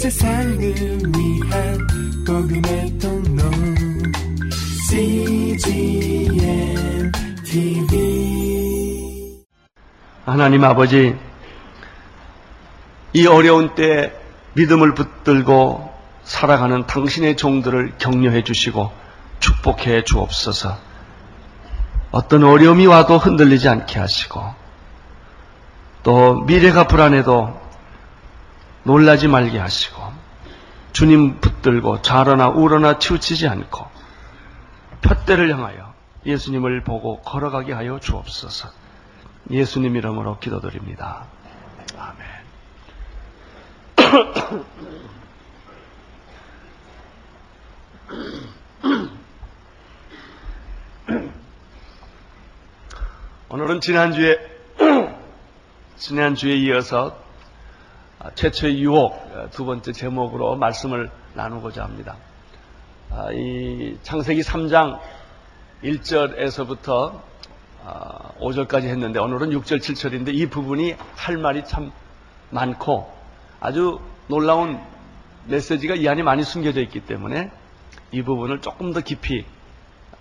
[0.00, 1.78] 세상을 위한
[2.26, 3.42] 복음의 통로
[4.88, 6.32] CGM
[7.44, 9.44] TV
[10.24, 11.14] 하나님 아버지,
[13.12, 14.14] 이 어려운 때
[14.54, 15.92] 믿음을 붙들고
[16.24, 18.90] 살아가는 당신의 종들을 격려해 주시고
[19.40, 20.78] 축복해 주옵소서.
[22.10, 24.42] 어떤 어려움이 와도 흔들리지 않게 하시고
[26.02, 27.68] 또 미래가 불안해도
[28.84, 30.00] 놀라지 말게 하시고
[30.92, 33.86] 주님 붙들고 좌로나 우로나 치우치지 않고
[35.02, 35.94] 푯대를 향하여
[36.26, 38.68] 예수님을 보고 걸어가게 하여 주옵소서.
[39.50, 41.24] 예수님 이름으로 기도드립니다.
[41.96, 42.26] 아멘.
[53.48, 54.36] 오늘은 지난주에
[55.96, 57.18] 지난주에 이어서
[58.34, 62.16] 최초의 유혹 두 번째 제목으로 말씀을 나누고자 합니다.
[63.10, 65.00] 아, 이 창세기 3장
[65.82, 67.20] 1절에서부터
[68.40, 71.90] 5절까지 했는데 오늘은 6절 7절인데 이 부분이 할 말이 참
[72.50, 73.10] 많고
[73.58, 74.78] 아주 놀라운
[75.46, 77.50] 메시지가 이 안에 많이 숨겨져 있기 때문에
[78.12, 79.44] 이 부분을 조금 더 깊이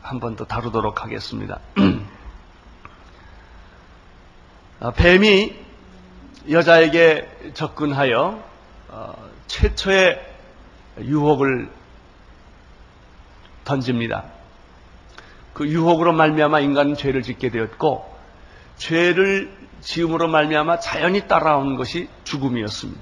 [0.02, 1.60] 한 번 더 다루도록 하겠습니다.
[4.80, 5.54] 아, 뱀이
[6.50, 8.44] 여자에게 접근하여
[8.88, 10.26] 어, 최초의
[11.02, 11.70] 유혹을
[13.64, 14.26] 던집니다.
[15.54, 18.10] 그 유혹으로 말미암아 인간은 죄를 짓게 되었고
[18.78, 23.02] 죄를 지음으로 말미암아 자연히 따라온 것이 죽음이었습니다.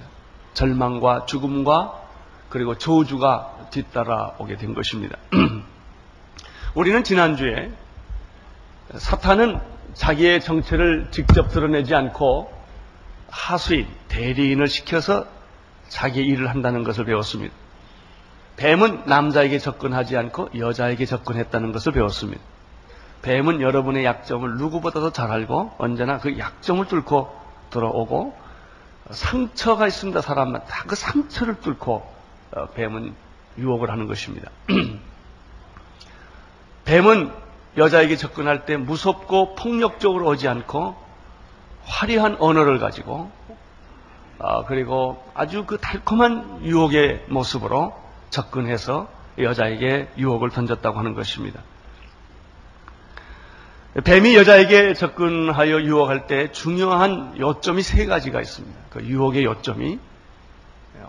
[0.54, 2.02] 절망과 죽음과
[2.50, 5.18] 그리고 저주가 뒤따라오게 된 것입니다.
[6.76, 7.72] 우리는 지난주에
[8.96, 9.60] 사탄은
[9.94, 12.57] 자기의 정체를 직접 드러내지 않고
[13.30, 15.28] 하수인, 대리인을 시켜서
[15.90, 17.54] 자기의 일을 한다는 것을 배웠습니다.
[18.58, 22.42] 뱀은 남자에게 접근하지 않고 여자에게 접근했다는 것을 배웠습니다.
[23.22, 27.36] 뱀은 여러분의 약점을 누구보다도 잘 알고 언제나 그 약점을 뚫고
[27.70, 28.36] 들어오고
[29.12, 30.22] 상처가 있습니다.
[30.22, 32.10] 사람만 다 그 상처를 뚫고
[32.52, 33.14] 어, 뱀은
[33.58, 34.50] 유혹을 하는 것입니다.
[36.86, 37.32] 뱀은
[37.76, 40.96] 여자에게 접근할 때 무섭고 폭력적으로 오지 않고
[41.88, 43.32] 화려한 언어를 가지고
[44.40, 47.96] 어, 그리고 아주 그 달콤한 유혹의 모습으로
[48.30, 49.10] 접근해서
[49.40, 51.62] 여자에게 유혹을 던졌다고 하는 것입니다.
[54.04, 58.78] 뱀이 여자에게 접근하여 유혹할 때 중요한 요점이 세 가지가 있습니다.
[58.92, 60.00] 그 유혹의 요점이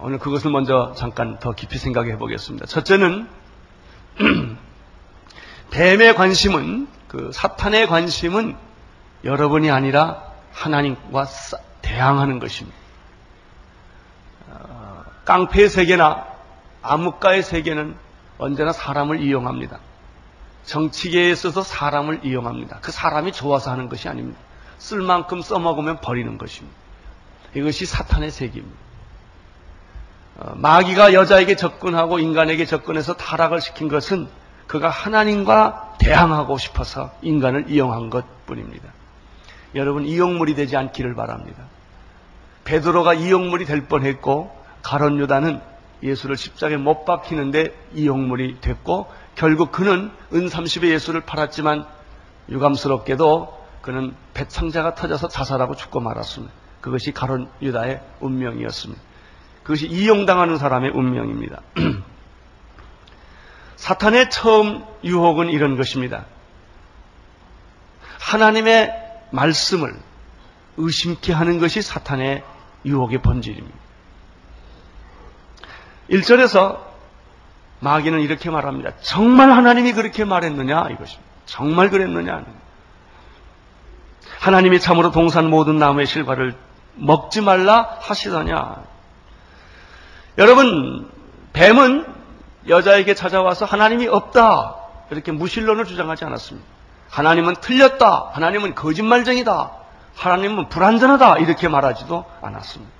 [0.00, 2.66] 오늘 그것을 먼저 잠깐 더 깊이 생각해 보겠습니다.
[2.66, 3.28] 첫째는
[5.70, 8.56] 뱀의 관심은 그 사탄의 관심은
[9.24, 10.27] 여러분이 아니라
[10.58, 11.26] 하나님과
[11.82, 12.76] 대항하는 것입니다.
[14.48, 16.26] 어, 깡패의 세계나
[16.82, 17.96] 암흑가의 세계는
[18.38, 19.78] 언제나 사람을 이용합니다.
[20.64, 22.78] 정치계에 있어서 사람을 이용합니다.
[22.80, 24.38] 그 사람이 좋아서 하는 것이 아닙니다.
[24.78, 26.76] 쓸 만큼 써먹으면 버리는 것입니다.
[27.54, 28.78] 이것이 사탄의 세계입니다.
[30.38, 34.28] 어, 마귀가 여자에게 접근하고 인간에게 접근해서 타락을 시킨 것은
[34.66, 38.97] 그가 하나님과 대항하고 싶어서 인간을 이용한 것 뿐입니다.
[39.74, 41.64] 여러분 이용물이 되지 않기를 바랍니다.
[42.64, 45.60] 베드로가 이용물이 될 뻔했고 가론 유다는
[46.02, 51.86] 예수를 십자가에 못 박히는데 이용물이 됐고 결국 그는 은 30의 예수를 팔았지만
[52.48, 56.52] 유감스럽게도 그는 배창자가 터져서 자살하고 죽고 말았습니다.
[56.80, 59.02] 그것이 가론 유다의 운명이었습니다.
[59.62, 61.60] 그것이 이용당하는 사람의 운명입니다.
[63.76, 66.26] 사탄의 처음 유혹은 이런 것입니다.
[68.20, 69.94] 하나님의 말씀을
[70.76, 72.44] 의심케 하는 것이 사탄의
[72.84, 73.76] 유혹의 본질입니다.
[76.10, 76.78] 1절에서
[77.80, 78.92] 마귀는 이렇게 말합니다.
[79.00, 80.88] 정말 하나님이 그렇게 말했느냐?
[80.90, 81.28] 이것입니다.
[81.46, 82.44] 정말 그랬느냐?
[84.38, 86.54] 하나님이 참으로 동산 모든 나무의 실과를
[86.94, 88.82] 먹지 말라 하시더냐?
[90.38, 91.10] 여러분,
[91.52, 92.06] 뱀은
[92.68, 94.76] 여자에게 찾아와서 하나님이 없다.
[95.10, 96.77] 이렇게 무신론을 주장하지 않았습니다.
[97.10, 98.30] 하나님은 틀렸다.
[98.32, 99.70] 하나님은 거짓말쟁이다.
[100.16, 101.38] 하나님은 불완전하다.
[101.38, 102.92] 이렇게 말하지도 않았습니다.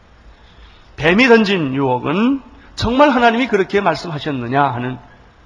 [0.97, 2.43] 뱀이 던진 유혹은
[2.75, 4.99] 정말 하나님이 그렇게 말씀하셨느냐 하는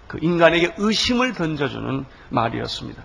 [0.07, 3.03] 그 인간에게 의심을 던져주는 말이었습니다.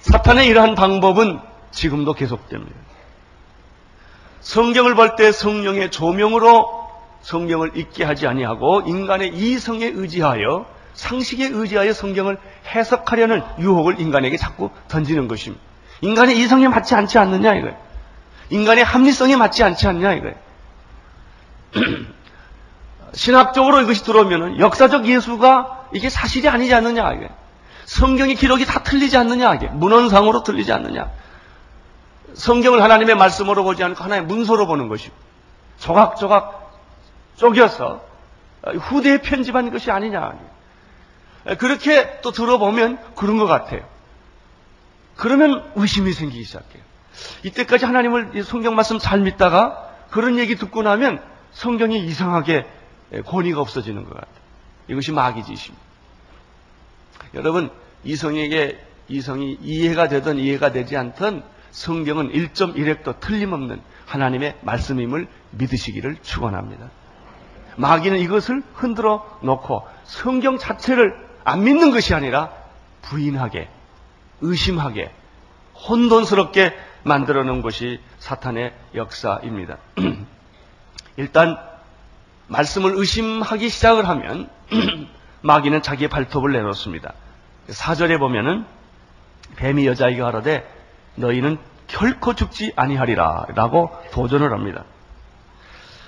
[0.00, 2.74] 사탄의 이러한 방법은 지금도 계속됩니다.
[4.40, 6.84] 성경을 볼 때 성령의 조명으로
[7.22, 15.28] 성경을 읽게 하지 아니하고 인간의 이성에 의지하여 상식에 의지하여 성경을 해석하려는 유혹을 인간에게 자꾸 던지는
[15.28, 15.62] 것입니다.
[16.00, 17.76] 인간의 이성에 맞지 않지 않느냐 이거예요.
[18.50, 20.36] 인간의 합리성에 맞지 않지 않냐 이거예요.
[23.14, 27.28] 신학적으로 이것이 들어오면은 역사적 예수가 이게 사실이 아니지 않느냐 이게
[27.86, 31.10] 성경의 기록이 다 틀리지 않느냐 이게 문헌상으로 틀리지 않느냐
[32.34, 35.14] 성경을 하나님의 말씀으로 보지 않고 하나의 문서로 보는 것이고
[35.78, 36.72] 조각조각
[37.36, 38.02] 쪼개서
[38.80, 40.32] 후대에 편집한 것이 아니냐
[41.58, 43.86] 그렇게 또 들어보면 그런 것 같아요.
[45.16, 46.82] 그러면 의심이 생기기 시작해요.
[47.44, 52.66] 이때까지 하나님을 성경 말씀 잘 믿다가 그런 얘기 듣고 나면 성경이 이상하게
[53.26, 54.34] 권위가 없어지는 것 같아요.
[54.88, 55.84] 이것이 마귀 짓입니다.
[57.34, 57.70] 여러분,
[58.04, 66.90] 이성에게 이성이 이해가 되든 이해가 되지 않든 성경은 1.1획도 틀림없는 하나님의 말씀임을 믿으시기를 축원합니다.
[67.76, 72.50] 마귀는 이것을 흔들어 놓고 성경 자체를 안 믿는 것이 아니라
[73.02, 73.68] 부인하게,
[74.40, 75.12] 의심하게,
[75.88, 79.76] 혼돈스럽게 만들어 놓은 것이 사탄의 역사입니다.
[81.16, 81.58] 일단
[82.48, 84.48] 말씀을 의심하기 시작을 하면
[85.42, 87.12] 마귀는 자기의 발톱을 내놓습니다.
[87.68, 88.64] 사절에 보면은
[89.56, 90.66] 뱀이 여자에게 하라되
[91.16, 94.84] 너희는 결코 죽지 아니하리라 라고 도전을 합니다.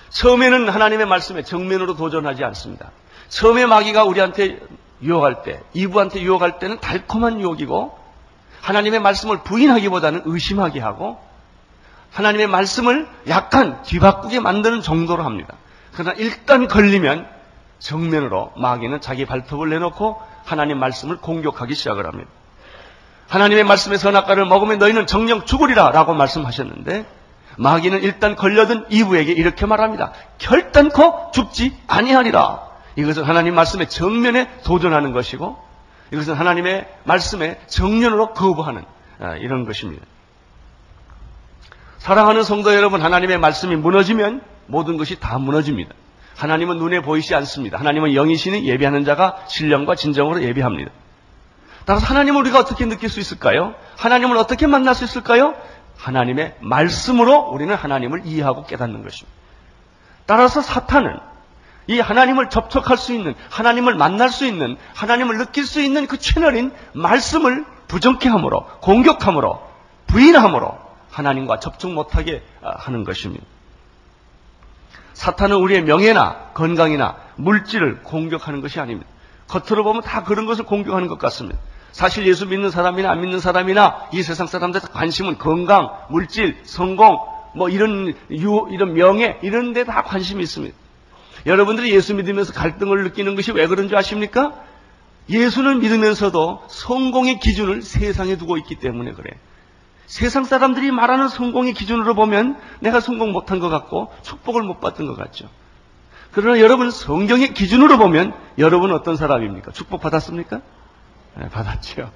[0.08, 2.90] 처음에는 하나님의 말씀에 정면으로 도전하지 않습니다.
[3.28, 4.60] 처음에 마귀가 우리한테
[5.02, 7.98] 유혹할 때, 이부한테 유혹할 때는 달콤한 유혹이고
[8.62, 11.18] 하나님의 말씀을 부인하기보다는 의심하게 하고
[12.12, 15.54] 하나님의 말씀을 약간 뒤바꾸게 만드는 정도로 합니다.
[15.92, 17.28] 그러나 일단 걸리면
[17.78, 22.30] 정면으로 마귀는 자기 발톱을 내놓고 하나님 말씀을 공격하기 시작을 합니다.
[23.28, 27.06] 하나님의 말씀의 선악과를 먹으면 너희는 정령 죽으리라 라고 말씀하셨는데
[27.58, 30.12] 마귀는 일단 걸려든 이브에게 이렇게 말합니다.
[30.38, 32.65] 결단코 죽지 아니하리라.
[32.96, 35.56] 이것은 하나님 말씀의 정면에 도전하는 것이고
[36.12, 38.84] 이것은 하나님의 말씀에 정면으로 거부하는
[39.20, 40.04] 아, 이런 것입니다.
[41.98, 45.92] 사랑하는 성도 여러분, 하나님의 말씀이 무너지면 모든 것이 다 무너집니다.
[46.36, 47.78] 하나님은 눈에 보이지 않습니다.
[47.78, 50.90] 하나님은 영이시니 예배하는 자가 신령과 진정으로 예배합니다.
[51.86, 53.74] 따라서 하나님을 우리가 어떻게 느낄 수 있을까요?
[53.96, 55.54] 하나님을 어떻게 만날 수 있을까요?
[55.96, 59.36] 하나님의 말씀으로 우리는 하나님을 이해하고 깨닫는 것입니다.
[60.26, 61.18] 따라서 사탄은
[61.88, 66.72] 이 하나님을 접촉할 수 있는, 하나님을 만날 수 있는, 하나님을 느낄 수 있는 그 채널인
[66.94, 69.60] 말씀을 부정케 함으로, 공격함으로,
[70.08, 70.76] 부인함으로
[71.10, 73.44] 하나님과 접촉 못하게 하는 것입니다.
[75.14, 79.08] 사탄은 우리의 명예나 건강이나 물질을 공격하는 것이 아닙니다.
[79.48, 81.58] 겉으로 보면 다 그런 것을 공격하는 것 같습니다.
[81.92, 87.18] 사실 예수 믿는 사람이나 안 믿는 사람이나 이 세상 사람들 관심은 건강, 물질, 성공,
[87.54, 90.76] 뭐 이런 유, 이런 명예 이런 데 다 관심이 있습니다.
[91.46, 94.54] 여러분들이 예수 믿으면서 갈등을 느끼는 것이 왜 그런 줄 아십니까?
[95.30, 99.30] 예수를 믿으면서도 성공의 기준을 세상에 두고 있기 때문에 그래.
[100.06, 105.16] 세상 사람들이 말하는 성공의 기준으로 보면 내가 성공 못한 것 같고 축복을 못 받은 것
[105.16, 105.48] 같죠.
[106.32, 109.72] 그러나 여러분 성경의 기준으로 보면 여러분은 어떤 사람입니까?
[109.72, 110.60] 축복 받았습니까?
[111.36, 112.10] 네, 받았죠.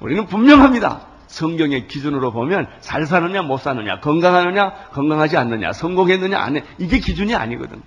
[0.00, 1.06] 우리는 분명합니다.
[1.26, 6.64] 성경의 기준으로 보면 잘 사느냐 못 사느냐 건강하느냐 건강하지 않느냐 성공했느냐 안 해.
[6.78, 7.82] 이게 기준이 아니거든.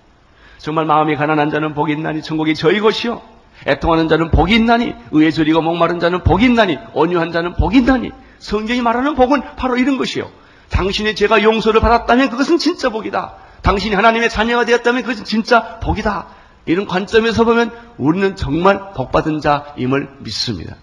[0.60, 3.22] 정말 마음이 가난한 자는 복이 있나니 천국이 저희 것이요.
[3.66, 8.82] 애통하는 자는 복이 있나니 의에 저리고 목마른 자는 복이 있나니 온유한 자는 복이 있나니 성경이
[8.82, 10.30] 말하는 복은 바로 이런 것이요.
[10.70, 13.34] 당신의 죄가 용서를 받았다면 그것은 진짜 복이다.
[13.62, 16.26] 당신이 하나님의 자녀가 되었다면 그것은 진짜 복이다.
[16.66, 20.76] 이런 관점에서 보면 우리는 정말 복받은 자임을 믿습니다.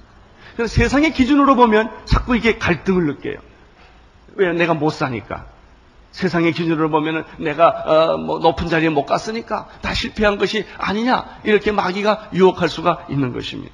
[0.66, 3.36] 세상의 기준으로 보면 자꾸 이게 갈등을 느껴요.
[4.36, 5.46] 왜 내가 못 사니까.
[6.12, 11.72] 세상의 기준으로 보면은 내가 어, 뭐 높은 자리에 못 갔으니까 다 실패한 것이 아니냐 이렇게
[11.72, 13.74] 마귀가 유혹할 수가 있는 것입니다.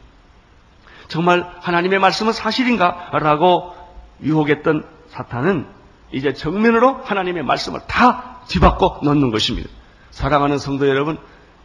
[1.08, 3.74] 정말 하나님의 말씀은 사실인가라고
[4.24, 5.68] 유혹했던 사탄은
[6.12, 9.70] 이제 정면으로 하나님의 말씀을 다 뒤바꿔 넣는 것입니다.
[10.12, 11.18] 사랑하는 성도 여러분,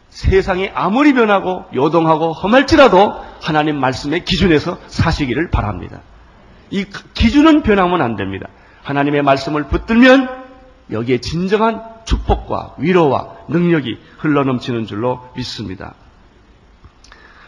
[0.09, 6.01] 세상이 아무리 변하고 요동하고 험할지라도 하나님 말씀의 기준에서 사시기를 바랍니다.
[6.71, 8.47] 이 기준은 변하면 안 됩니다.
[8.83, 10.48] 하나님의 말씀을 붙들면
[10.91, 15.93] 여기에 진정한 축복과 위로와 능력이 흘러넘치는 줄로 믿습니다.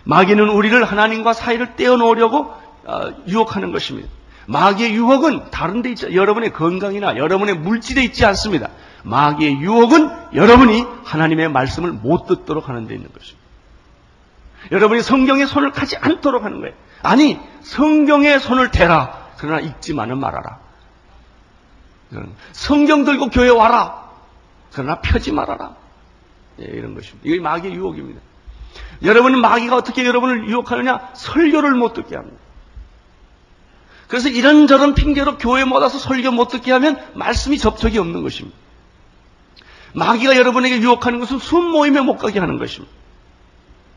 [0.04, 2.54] 마귀는 우리를 하나님과 사이를 떼어놓으려고
[2.86, 4.10] 어, 유혹하는 것입니다.
[4.48, 8.70] 마귀의 유혹은 다른 데 있지, 여러분의 건강이나 여러분의 물질에 있지 않습니다.
[9.04, 13.42] 마귀의 유혹은 여러분이 하나님의 말씀을 못 듣도록 하는 데 있는 것입니다.
[14.72, 16.74] 여러분이 성경에 손을 가지 않도록 하는 거예요.
[17.04, 19.30] 아니, 성경에 손을 대라.
[19.38, 20.60] 그러나 읽지만은 말아라.
[22.51, 24.10] 성경 들고 교회 와라.
[24.72, 25.75] 그러나 펴지 말아라.
[26.62, 27.22] 예, 이런 것입니다.
[27.24, 28.22] 이게 마귀의 유혹입니다.
[29.03, 31.10] 여러분은 마귀가 어떻게 여러분을 유혹하느냐?
[31.13, 32.38] 설교를 못 듣게 합니다.
[34.08, 38.58] 그래서 이런저런 핑계로 교회 못 와서 설교 못 듣게 하면 말씀이 접촉이 없는 것입니다.
[39.94, 42.94] 마귀가 여러분에게 유혹하는 것은 숨 모임에 못 가게 하는 것입니다.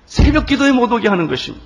[0.07, 1.65] 새벽 기도에 못 오게 하는 것입니다.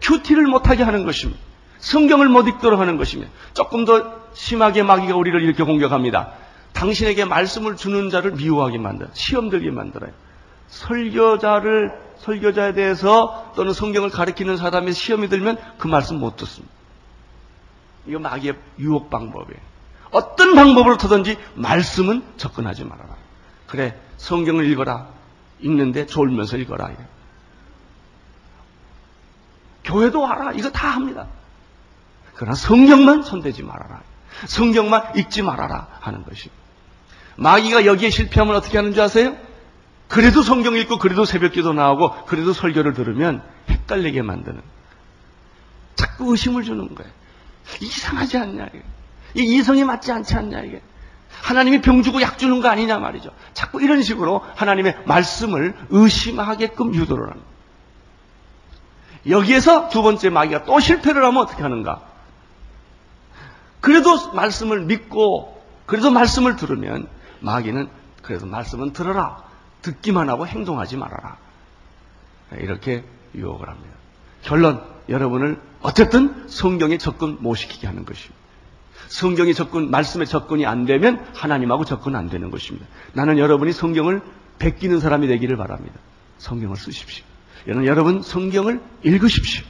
[0.00, 1.40] 큐티를 못하게 하는 것입니다.
[1.78, 3.30] 성경을 못 읽도록 하는 것입니다.
[3.54, 6.32] 조금 더 심하게 마귀가 우리를 이렇게 공격합니다.
[6.72, 10.12] 당신에게 말씀을 주는 자를 미워하게 만들어 시험 들게 만들어요.
[10.68, 16.72] 설교자를 설교자에 대해서 또는 성경을 가르치는 사람이 시험이 들면 그 말씀 못 듣습니다.
[18.06, 19.60] 이거 마귀의 유혹 방법이에요.
[20.10, 23.16] 어떤 방법으로 터든지 말씀은 접근하지 말아라.
[23.66, 25.08] 그래 성경을 읽어라.
[25.60, 26.90] 읽는데 졸면서 읽어라.
[29.84, 30.52] 교회도 와라.
[30.52, 31.26] 이거 다 합니다.
[32.38, 34.00] 그러나 성경만 손대지 말아라.
[34.46, 36.50] 성경만 읽지 말아라 하는 것이.
[37.36, 39.36] 마귀가 여기에 실패하면 어떻게 하는 줄 아세요?
[40.06, 44.60] 그래도 성경 읽고 그래도 새벽기도 나오고 그래도 설교를 들으면 헷갈리게 만드는.
[45.96, 47.10] 자꾸 의심을 주는 거예요.
[47.80, 48.82] 이상하지 않냐 이게.
[49.34, 50.80] 이 이성이 맞지 않지 않냐 이게.
[51.42, 53.30] 하나님이 병 주고 약 주는 거 아니냐 말이죠.
[53.52, 57.48] 자꾸 이런 식으로 하나님의 말씀을 의심하게끔 유도를 합니다.
[59.28, 62.07] 여기에서 두 번째 마귀가 또 실패를 하면 어떻게 하는가?
[63.80, 67.08] 그래도 말씀을 믿고 그래도 말씀을 들으면
[67.40, 67.88] 마귀는
[68.22, 69.44] 그래도 말씀은 들어라.
[69.82, 71.36] 듣기만 하고 행동하지 말아라.
[72.58, 73.04] 이렇게
[73.34, 73.90] 유혹을 합니다.
[74.42, 78.36] 결론 여러분을 어쨌든 성경에 접근 못 시키게 하는 것입니다.
[79.08, 82.86] 성경에 접근, 말씀에 접근이 안 되면 하나님하고 접근 안 되는 것입니다.
[83.14, 84.20] 나는 여러분이 성경을
[84.58, 85.98] 베끼는 사람이 되기를 바랍니다.
[86.38, 87.24] 성경을 쓰십시오.
[87.66, 89.64] 여러분, 여러분 성경을 읽으십시오.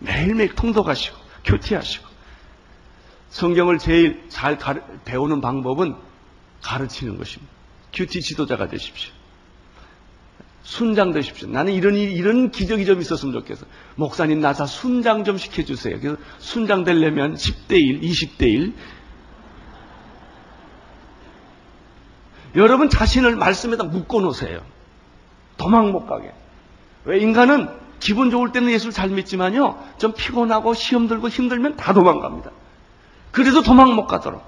[0.00, 2.07] 매일매일 통독하시고, 교티하시고.
[3.30, 5.94] 성경을 제일 잘 가르, 배우는 방법은
[6.62, 7.52] 가르치는 것입니다.
[7.92, 9.12] 큐티 지도자가 되십시오.
[10.62, 11.48] 순장 되십시오.
[11.48, 13.64] 나는 이런 이런 기적이 좀 있었으면 좋겠어.
[13.96, 15.98] 목사님 나사 순장 좀 시켜주세요.
[15.98, 18.74] 그래서 순장 되려면 10대 1, 20대 1.
[22.56, 24.60] 여러분 자신을 말씀에다 묶어 놓으세요.
[25.56, 26.32] 도망 못 가게.
[27.04, 27.68] 왜 인간은
[28.00, 29.82] 기분 좋을 때는 예수를 잘 믿지만요.
[29.98, 32.50] 좀 피곤하고 시험 들고 힘들면 다 도망갑니다.
[33.32, 34.42] 그래도 도망 못 가도록.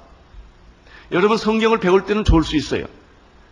[1.12, 2.87] 여러분 성경을 배울 때는 좋을 수 있어요.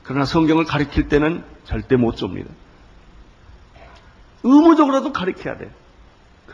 [0.02, 2.50] 그러나 성경을 가르칠 때는 절대 못 줍니다.
[4.42, 5.70] 의무적으로라도 가르쳐야 돼요.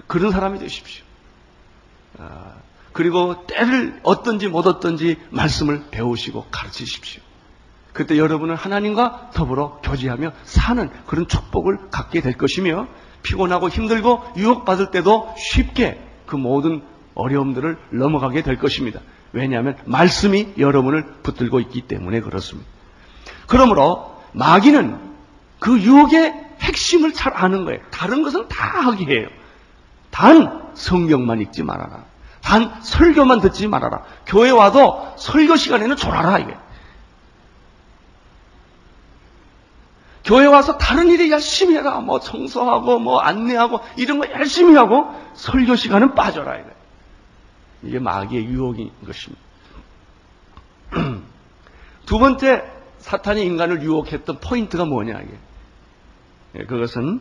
[0.07, 1.05] 그런 사람이 되십시오.
[2.19, 2.55] 아,
[2.93, 7.23] 그리고 때를 어떤지 못 어떤지 말씀을 배우시고 가르치십시오.
[7.93, 12.89] 그때 여러분은 하나님과 더불어 교제하며 사는 그런 축복을 갖게 될 것이며
[13.23, 16.83] 피곤하고 힘들고 유혹받을 때도 쉽게 그 모든
[17.15, 19.01] 어려움들을 넘어가게 될 것입니다.
[19.33, 22.69] 왜냐하면 말씀이 여러분을 붙들고 있기 때문에 그렇습니다.
[23.47, 24.99] 그러므로 마귀는
[25.59, 27.81] 그 유혹의 핵심을 잘 아는 거예요.
[27.91, 29.29] 다른 것은 다 하게 해요.
[30.11, 32.05] 단 성경만 읽지 말아라.
[32.43, 34.03] 단 설교만 듣지 말아라.
[34.27, 36.55] 교회 와도 설교 시간에는 졸아라 이게.
[40.25, 42.01] 교회 와서 다른 일에 열심히 해라.
[42.01, 46.74] 뭐 청소하고 뭐 안내하고 이런 거 열심히 하고 설교 시간은 빠져라 이게.
[47.85, 49.43] 이게 마귀의 유혹인 것입니다.
[52.07, 52.65] 두 번째
[52.99, 55.39] 사탄이 인간을 유혹했던 포인트가 뭐냐 이게.
[56.57, 57.21] 예, 그것은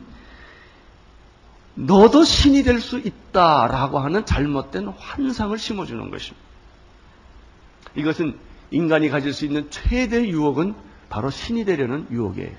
[1.75, 6.45] 너도 신이 될 수 있다라고 하는 잘못된 환상을 심어주는 것입니다.
[7.95, 8.37] 이것은
[8.71, 10.75] 인간이 가질 수 있는 최대 유혹은
[11.09, 12.51] 바로 신이 되려는 유혹이에요.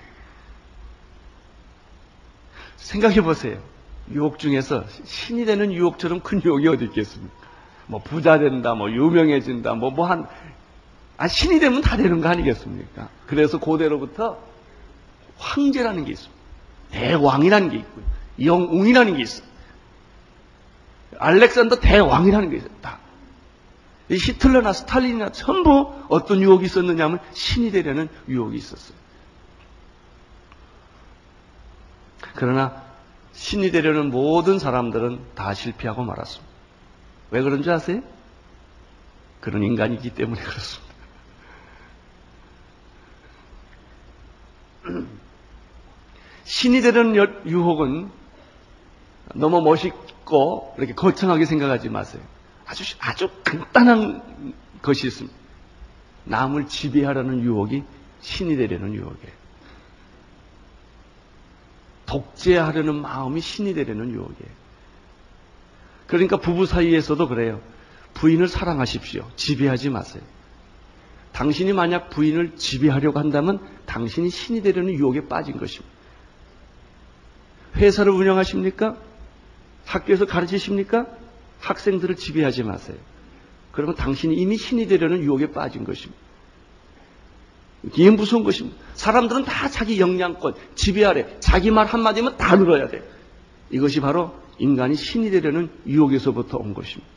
[2.76, 3.62] 생각해 보세요.
[4.10, 7.43] 유혹 중에서 신이 되는 유혹처럼 큰 유혹이 어디 있겠습니까?
[7.86, 10.26] 뭐 부자 된다, 뭐 유명해진다, 뭐 뭐 한,
[11.16, 13.08] 아, 신이 되면 다 되는 거 아니겠습니까?
[13.26, 14.38] 그래서 고대로부터
[15.38, 16.34] 황제라는 게 있습니다.
[16.90, 18.04] 대왕이라는 게 있고요.
[18.44, 19.46] 영웅이라는 게 있어요.
[21.18, 22.70] 알렉산더 대왕이라는 게 있어요.
[22.82, 22.98] 다.
[24.08, 28.96] 이 히틀러나 스탈린이나 전부 어떤 유혹이 있었느냐 하면 신이 되려는 유혹이 있었어요.
[32.34, 32.82] 그러나
[33.32, 36.53] 신이 되려는 모든 사람들은 다 실패하고 말았습니다.
[37.30, 38.02] 왜 그런지 아세요?
[39.40, 40.94] 그런 인간이기 때문에 그렇습니다.
[46.44, 47.14] 신이 되는
[47.46, 48.10] 유혹은
[49.34, 52.22] 너무 멋있고 이렇게 거창하게 생각하지 마세요.
[52.66, 55.36] 아주 아주 간단한 것이 있습니다.
[56.24, 57.84] 남을 지배하려는 유혹이
[58.20, 59.44] 신이 되려는 유혹이에요.
[62.06, 64.63] 독재하려는 마음이 신이 되려는 유혹이에요.
[66.06, 67.60] 그러니까 부부 사이에서도 그래요.
[68.14, 69.28] 부인을 사랑하십시오.
[69.36, 70.22] 지배하지 마세요.
[71.32, 75.92] 당신이 만약 부인을 지배하려고 한다면 당신이 신이 되려는 유혹에 빠진 것입니다.
[77.76, 78.96] 회사를 운영하십니까?
[79.84, 81.06] 학교에서 가르치십니까?
[81.58, 82.96] 학생들을 지배하지 마세요.
[83.72, 86.22] 그러면 당신이 이미 신이 되려는 유혹에 빠진 것입니다.
[87.92, 88.78] 이게 무서운 것입니다.
[88.94, 91.36] 사람들은 다 자기 역량권, 지배하래.
[91.40, 93.02] 자기 말 한마디면 다 들어야 돼.
[93.70, 97.10] 이것이 바로 인간이 신이 되려는 유혹에서부터 온 것입니다.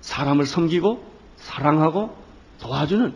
[0.00, 1.04] 사람을 섬기고
[1.36, 2.16] 사랑하고
[2.60, 3.14] 도와주는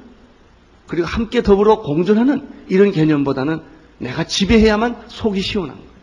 [0.87, 3.62] 그리고 함께 더불어 공존하는 이런 개념보다는
[3.99, 5.95] 내가 지배해야만 속이 시원한 거예요.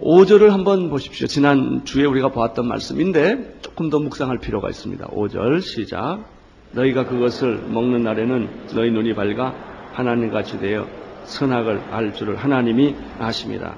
[0.00, 1.26] 5절을 한번 보십시오.
[1.26, 5.06] 지난 주에 우리가 보았던 말씀인데 조금 더 묵상할 필요가 있습니다.
[5.08, 6.24] 5절 시작.
[6.72, 9.54] 너희가 그것을 먹는 날에는 너희 눈이 밝아
[9.92, 10.86] 하나님 같이 되어
[11.28, 13.76] 선악을 알 줄을 하나님이 아십니다.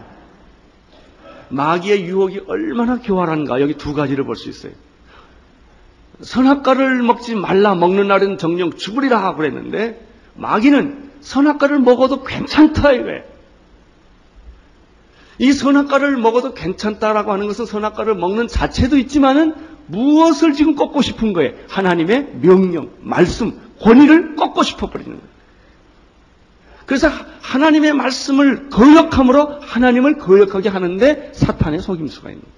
[1.51, 4.73] 마귀의 유혹이 얼마나 교활한가 여기 두 가지를 볼 수 있어요.
[6.21, 13.23] 선악과를 먹지 말라 먹는 날은 정령 죽으리라 그랬는데 마귀는 선악과를 먹어도 괜찮다 이거예요.
[15.39, 19.55] 이 선악과를 먹어도 괜찮다라고 하는 것은 선악과를 먹는 자체도 있지만은
[19.87, 21.53] 무엇을 지금 꺾고 싶은 거예요?
[21.69, 25.40] 하나님의 명령, 말씀, 권위를 꺾고 싶어 버리는 거예요.
[26.91, 27.09] 그래서
[27.43, 32.57] 하나님의 말씀을 거역함으로 하나님을 거역하게 하는데 사탄의 속임수가 있는 거예요.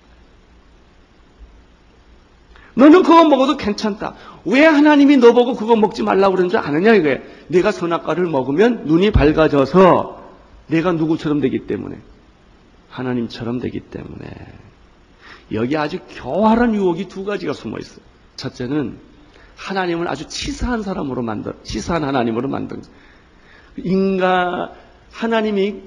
[2.72, 4.14] 너는 그거 먹어도 괜찮다.
[4.46, 7.18] 왜 하나님이 너 보고 그거 먹지 말라고 그러는 줄 아느냐 이거예요.
[7.48, 10.22] 내가 선악과를 먹으면 눈이 밝아져서
[10.68, 11.98] 내가 누구처럼 되기 때문에
[12.88, 14.30] 하나님처럼 되기 때문에
[15.52, 18.00] 여기 아주 교활한 유혹이 두 가지가 숨어 있어요.
[18.36, 18.96] 첫째는
[19.56, 22.80] 하나님을 아주 치사한 사람으로 만든 치사한 하나님으로 만든
[23.76, 24.70] 인간
[25.10, 25.82] 하나님이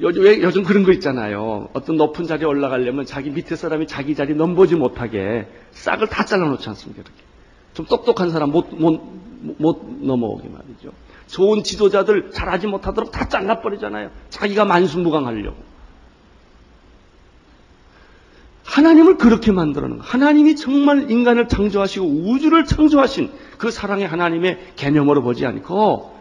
[0.00, 1.68] 요즘, 요즘 그런 거 있잖아요.
[1.72, 7.02] 어떤 높은 자리에 올라가려면 자기 밑에 사람이 자기 자리 넘보지 못하게 싹을 다 잘라놓지 않습니까?
[7.02, 7.22] 이렇게.
[7.74, 9.00] 좀 똑똑한 사람 못, 못,
[9.58, 10.90] 못 넘어오게 말이죠.
[11.26, 14.10] 좋은 지도자들 잘하지 못하도록 다 잘라버리잖아요.
[14.30, 15.56] 자기가 만수무강하려고.
[18.64, 20.04] 하나님을 그렇게 만들어는 거.
[20.04, 26.17] 하나님이 정말 인간을 창조하시고 우주를 창조하신 그 사랑의 하나님의 개념으로 보지 않고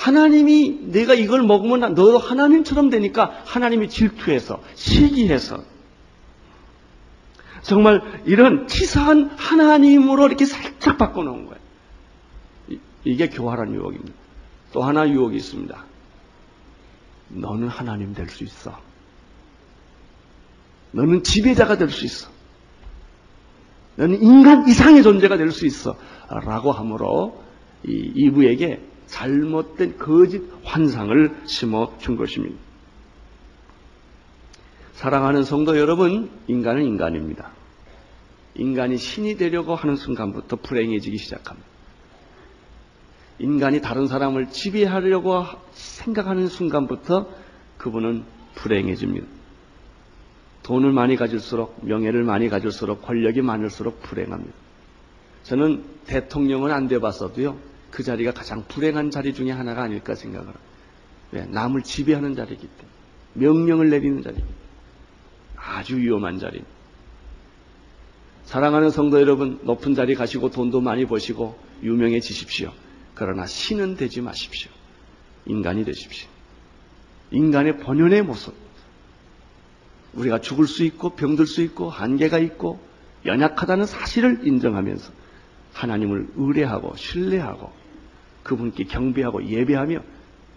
[0.00, 5.62] 하나님이 내가 이걸 먹으면 너도 하나님처럼 되니까 하나님이 질투해서 시기해서
[7.60, 11.60] 정말 이런 치사한 하나님으로 이렇게 살짝 바꿔놓은 거예요.
[13.04, 14.14] 이게 교활한 유혹입니다.
[14.72, 15.84] 또 하나 유혹이 있습니다.
[17.28, 18.80] 너는 하나님 될 수 있어.
[20.92, 22.30] 너는 지배자가 될 수 있어.
[23.96, 25.94] 너는 인간 이상의 존재가 될 수 있어.
[26.30, 27.42] 라고 함으로
[27.86, 32.56] 이 이브에게 잘못된 거짓 환상을 심어 준 것입니다.
[34.92, 37.50] 사랑하는 성도 여러분, 인간은 인간입니다.
[38.54, 41.68] 인간이 신이 되려고 하는 순간부터 불행해지기 시작합니다.
[43.38, 47.28] 인간이 다른 사람을 지배하려고 생각하는 순간부터
[47.78, 48.24] 그분은
[48.56, 49.26] 불행해집니다.
[50.62, 54.52] 돈을 많이 가질수록, 명예를 많이 가질수록, 권력이 많을수록 불행합니다.
[55.44, 60.64] 저는 대통령은 안 돼봤어도요, 그 자리가 가장 불행한 자리 중에 하나가 아닐까 생각을 합니다.
[61.32, 61.44] 왜?
[61.46, 62.88] 남을 지배하는 자리이기 때문에.
[63.34, 64.44] 명령을 내리는 때문에.
[65.56, 66.62] 아주 위험한 자리.
[68.44, 72.72] 사랑하는 성도 여러분, 높은 자리 가시고 돈도 많이 버시고 유명해지십시오.
[73.14, 74.70] 그러나 신은 되지 마십시오.
[75.46, 76.28] 인간이 되십시오.
[77.30, 78.54] 인간의 본연의 모습.
[80.14, 82.80] 우리가 죽을 수 있고 병들 수 있고 한계가 있고
[83.24, 85.12] 연약하다는 사실을 인정하면서
[85.72, 87.79] 하나님을 의뢰하고 신뢰하고
[88.42, 90.00] 그분께 경배하고 예배하며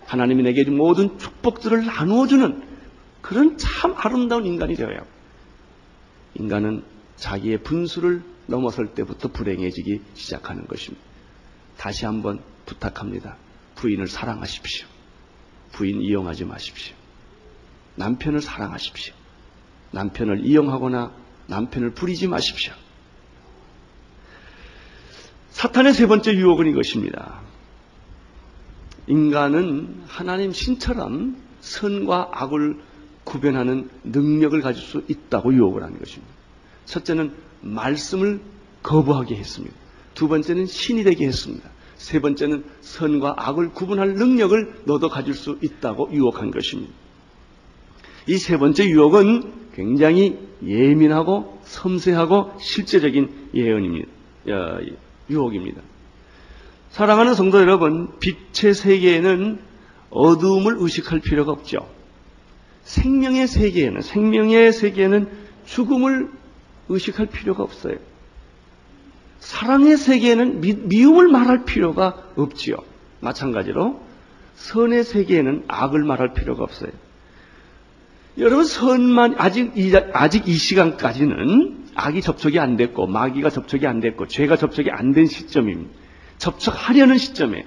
[0.06, 2.64] 하나님이 내게 준 모든 축복들을 나누어주는
[3.22, 5.14] 그런 참 아름다운 인간이 되어야 합니다.
[6.36, 6.84] 인간은
[7.16, 11.04] 자기의 분수를 넘어설 때부터 불행해지기 시작하는 것입니다.
[11.78, 13.38] 다시 한번 부탁합니다.
[13.76, 14.88] 부인을 사랑하십시오.
[15.72, 16.96] 부인 이용하지 마십시오.
[17.96, 19.14] 남편을 사랑하십시오.
[19.92, 21.12] 남편을 이용하거나
[21.48, 22.74] 남편을 부리지 마십시오.
[25.52, 27.42] 사탄의 세 번째 유혹은 이것입니다.
[29.08, 32.78] 인간은 하나님 신처럼 선과 악을
[33.24, 36.34] 구별하는 능력을 가질 수 있다고 유혹을 하는 것입니다.
[36.86, 38.42] 첫째는 말씀을
[38.82, 39.76] 거부하게 했습니다.
[40.14, 41.70] 두 번째는 신이 되게 했습니다.
[41.96, 46.92] 세 번째는 선과 악을 구분할 능력을 너도 가질 수 있다고 유혹한 것입니다.
[48.28, 54.08] 이 세 번째 유혹은 굉장히 예민하고 섬세하고 실제적인 예언입니다.
[55.30, 55.82] 유혹입니다.
[56.94, 59.58] 사랑하는 성도 여러분, 빛의 세계에는
[60.12, 61.90] 어두움을 의식할 필요가 없죠.
[62.84, 65.28] 생명의 세계에는, 생명의 세계에는
[65.66, 66.30] 죽음을
[66.90, 67.96] 의식할 필요가 없어요.
[69.40, 72.78] 사랑의 세계에는 미, 움을 말할 필요가 없지요.
[73.22, 74.00] 마찬가지로
[74.54, 76.92] 선의 세계에는 악을 말할 필요가 없어요.
[78.38, 84.28] 여러분 선만 아직 이, 아직 이 시간까지는 악이 접촉이 안 됐고 마귀가 접촉이 안 됐고
[84.28, 86.03] 죄가 접촉이 안 된 시점입니다.
[86.38, 87.66] 접촉하려는 시점에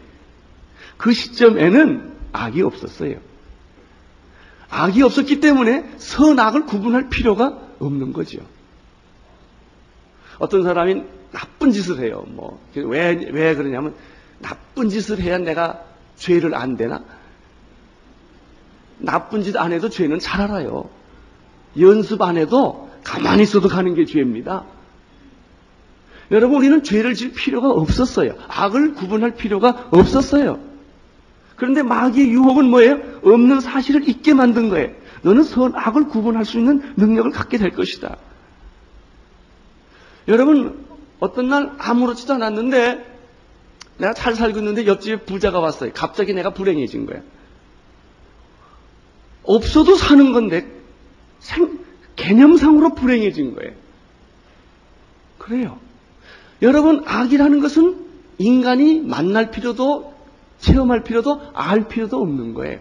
[0.97, 3.19] 그 시점에는 악이 없었어요.
[4.69, 8.41] 악이 없었기 때문에 선악을 구분할 필요가 없는 거죠.
[10.39, 11.03] 어떤 사람이
[11.33, 12.25] 나쁜 짓을 해요.
[12.29, 13.95] 뭐, 왜, 왜 그러냐면,
[14.41, 15.85] 나쁜 짓을 해야 내가
[16.17, 17.03] 죄를 안 되나?
[18.99, 20.89] 나쁜 짓 안 해도 죄는 잘 알아요.
[21.79, 24.65] 연습 안 해도 가만히 있어도 가는 게 죄입니다.
[26.31, 28.35] 여러분, 우리는 죄를 질 필요가 없었어요.
[28.49, 30.61] 악을 구분할 필요가 없었어요.
[31.57, 33.01] 그런데 마귀의 유혹은 뭐예요?
[33.23, 34.91] 없는 사실을 잊게 만든 거예요.
[35.23, 38.17] 너는 선, 악을 구분할 수 있는 능력을 갖게 될 것이다.
[40.29, 40.85] 여러분,
[41.21, 43.17] 어떤 날 아무렇지도 않았는데,
[43.99, 45.93] 내가 잘 살고 있는데 옆집에 부자가 왔어요.
[45.95, 47.23] 갑자기 내가 불행해진 거야.
[49.43, 50.71] 없어도 사는 건데,
[51.39, 51.79] 생,
[52.17, 53.73] 개념상으로 불행해진 거예요.
[55.39, 55.79] 그래요.
[56.63, 58.07] 여러분, 악이라는 것은
[58.39, 60.15] 인간이 만날 필요도
[60.59, 62.81] 체험할 필요도 알 필요도 없는 거예요.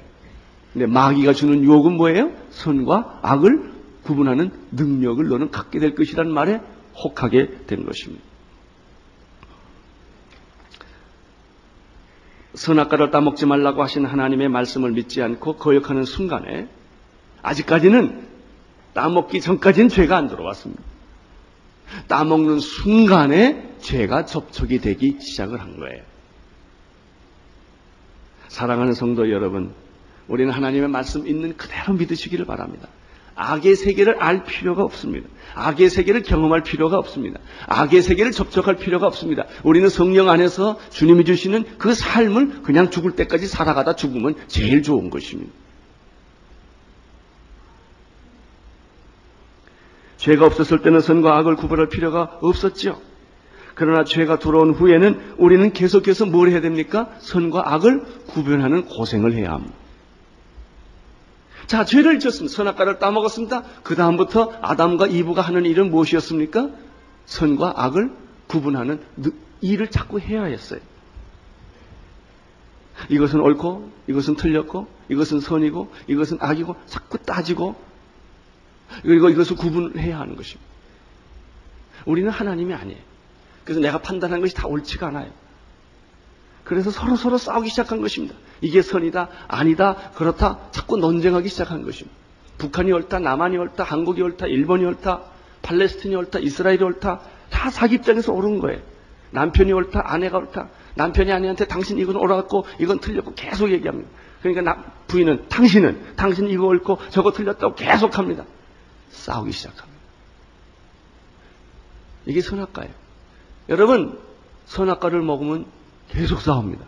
[0.73, 2.31] 근데 마귀가 주는 유혹은 뭐예요?
[2.51, 3.71] 선과 악을
[4.03, 6.61] 구분하는 능력을 너는 갖게 될 것이란 말에
[6.95, 8.23] 혹하게 된 것입니다.
[12.55, 16.69] 선악과를 따먹지 말라고 하신 하나님의 말씀을 믿지 않고 거역하는 순간에
[17.41, 18.27] 아직까지는
[18.93, 20.81] 따먹기 전까지는 죄가 안 들어왔습니다.
[22.08, 26.04] 따먹는 순간에 죄가 접촉이 되기 시작을 한 거예요.
[28.48, 29.74] 사랑하는 성도 여러분,
[30.28, 32.88] 우리는 하나님의 말씀 있는 그대로 믿으시기를 바랍니다.
[33.36, 35.28] 악의 세계를 알 필요가 없습니다.
[35.56, 37.39] 악의 세계를 경험할 필요가 없습니다.
[37.67, 39.45] 악의 세계를 접촉할 필요가 없습니다.
[39.63, 45.52] 우리는 성령 안에서 주님이 주시는 그 삶을 그냥 죽을 때까지 살아가다 죽으면 제일 좋은 것입니다.
[50.25, 52.99] 죄가 없었을 때는 선과 악을 구분할 필요가 없었죠.
[53.75, 57.11] 그러나 죄가 들어온 후에는 우리는 계속해서 뭘 해야 됩니까?
[57.19, 59.75] 선과 악을 구별하는 고생을 해야 합니다.
[61.67, 62.55] 자, 죄를 지었습니다.
[62.55, 63.63] 선악과를 따먹었습니다.
[63.83, 66.69] 그 다음부터 아담과 이브가 하는 일은 무엇이었습니까?
[67.25, 68.11] 선과 악을
[68.47, 69.01] 구분하는
[69.61, 70.79] 일을 자꾸 해야 했어요.
[73.09, 77.75] 이것은 옳고, 이것은 틀렸고, 이것은 선이고, 이것은 악이고, 자꾸 따지고,
[79.03, 80.69] 그리고 이것을 구분해야 하는 것입니다.
[82.05, 82.99] 우리는 하나님이 아니에요.
[83.63, 85.31] 그래서 내가 판단한 것이 다 옳지가 않아요.
[86.63, 88.36] 그래서 서로 서로 싸우기 시작한 것입니다.
[88.62, 92.15] 이게 선이다, 아니다, 그렇다, 자꾸 논쟁하기 시작한 것입니다.
[92.58, 95.21] 북한이 옳다, 남한이 옳다, 한국이 옳다, 일본이 옳다,
[95.62, 98.81] 팔레스틴이 옳다, 이스라엘이 옳다, 다 자기 입장에서 옳은 거예요.
[99.31, 104.10] 남편이 옳다, 아내가 옳다, 남편이 아내한테 당신 이건 옳았고, 이건 틀렸고 계속 얘기합니다.
[104.41, 108.45] 그러니까 나, 부인은, 당신은, 당신 이거 옳고, 저거 틀렸다고 계속 합니다.
[109.25, 110.05] 싸우기 시작합니다.
[112.27, 112.93] 이게 선악과예요.
[113.69, 114.19] 여러분,
[114.67, 115.65] 선악과를 먹으면
[116.09, 116.85] 계속 싸웁니다.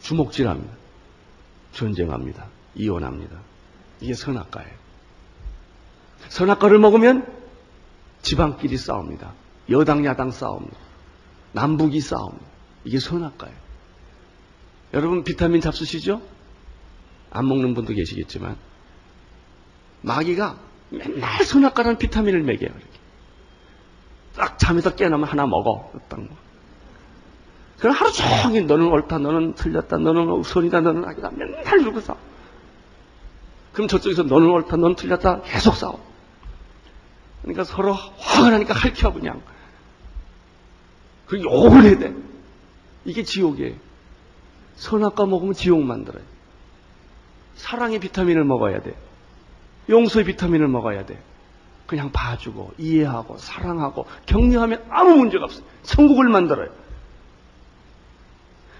[0.00, 0.76] 주먹질합니다.
[1.72, 2.46] 전쟁합니다.
[2.76, 3.40] 이혼합니다.
[4.00, 4.72] 이게 선악과예요.
[6.28, 7.26] 선악과를 먹으면
[8.22, 9.34] 지방끼리 싸웁니다.
[9.70, 10.76] 여당, 야당 싸웁니다.
[11.52, 12.46] 남북이 싸웁니다.
[12.84, 13.56] 이게 선악과예요.
[14.94, 16.22] 여러분 비타민 잡수시죠?
[17.30, 18.56] 안 먹는 분도 계시겠지만
[20.02, 22.70] 마귀가 맨날 선악과라는 비타민을 먹여요.
[22.70, 22.98] 이렇게.
[24.36, 25.90] 딱 잠에서 깨어나면 하나 먹어.
[26.08, 26.34] 딱 먹어.
[27.78, 31.30] 그럼 하루 종일 너는 옳다, 너는 틀렸다, 너는 선이다, 너는 악이다.
[31.30, 32.18] 맨날 들고 싸워.
[33.72, 36.00] 그럼 저쪽에서 너는 옳다, 너는 틀렸다 계속 싸워.
[37.42, 39.42] 그러니까 서로 화가 나니까 할켜 그냥.
[41.26, 42.14] 그리고 욕을 해야 돼.
[43.04, 43.74] 이게 지옥이에요.
[44.76, 46.22] 선악과 먹으면 지옥 만들어요.
[47.56, 48.96] 사랑의 비타민을 먹어야 돼.
[49.88, 51.20] 용서의 비타민을 먹어야 돼.
[51.86, 55.64] 그냥 봐주고 이해하고 사랑하고 격려하면 아무 문제가 없어요.
[55.82, 56.68] 천국을 만들어요.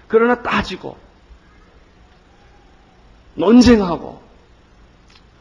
[0.07, 0.97] 그러나 따지고
[3.35, 4.21] 논쟁하고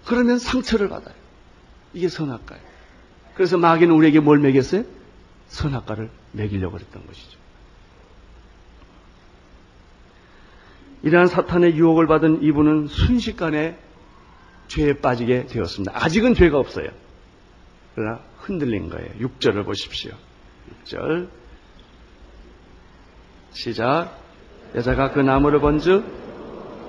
[0.06, 1.14] 그러면 상처를 받아요.
[1.92, 2.62] 이게 선악과예요.
[3.34, 4.84] 그래서 마귀는 우리에게 뭘 먹였어요?
[5.48, 7.38] 선악과를 먹이려고 그랬던 것이죠.
[11.02, 13.78] 이러한 사탄의 유혹을 받은 이분은 순식간에
[14.68, 15.92] 죄에 빠지게 되었습니다.
[15.94, 16.88] 아직은 죄가 없어요.
[17.94, 19.08] 그러나 흔들린 거예요.
[19.20, 20.12] 6절을 보십시오.
[20.84, 21.28] 6절.
[23.50, 24.16] 시작.
[24.74, 26.04] 여자가 그 나무를 번즉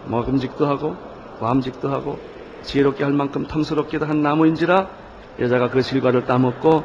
[0.08, 0.96] 먹음직도 하고
[1.40, 2.20] 과음직도 하고
[2.64, 4.90] 지혜롭게 할 만큼 탐스럽게도 한 나무인지라
[5.40, 6.84] 여자가 그 실과를 따먹고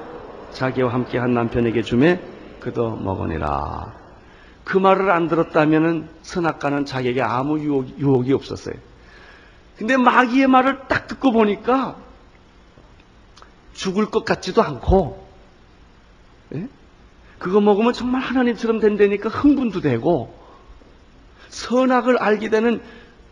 [0.53, 2.21] 자기와 함께 한 남편에게 주매
[2.61, 3.93] 그도 먹으니라.
[4.65, 8.77] 그 말을 안 들었다면은 선악가는 자기에게 아무 유혹, 유혹이 없었어요.
[9.77, 11.97] 근데 마귀의 말을 딱 듣고 보니까
[13.73, 15.27] 죽을 것 같지도 않고,
[16.55, 16.69] 예?
[17.39, 20.35] 그거 먹으면 정말 하나님처럼 된다니까 흥분도 되고,
[21.49, 22.81] 선악을 알게 되는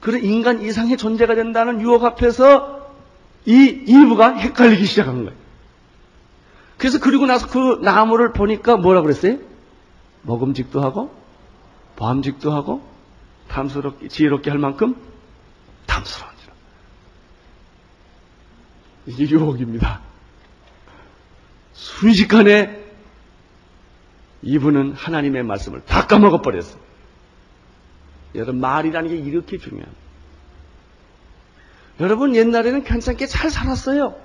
[0.00, 2.90] 그런 인간 이상의 존재가 된다는 유혹 앞에서
[3.46, 5.38] 이 이브가 헷갈리기 시작한 거예요.
[6.76, 9.38] 그래서 그리고 나서 그 나무를 보니까 뭐라 그랬어요?
[10.22, 11.14] 먹음직도 하고,
[11.94, 12.83] 보함직도 하고,
[13.48, 14.96] 탐스럽게, 지혜롭게 할 만큼.
[15.87, 16.31] 이게
[19.06, 20.00] 유혹입니다.
[21.72, 22.82] 순식간에
[24.42, 26.80] 이분은 하나님의 말씀을 다 까먹어 버렸어요.
[28.34, 30.02] 여러분, 말이라는 게 이렇게 중요합니다.
[32.00, 34.16] 여러분, 옛날에는 괜찮게 잘 살았어요.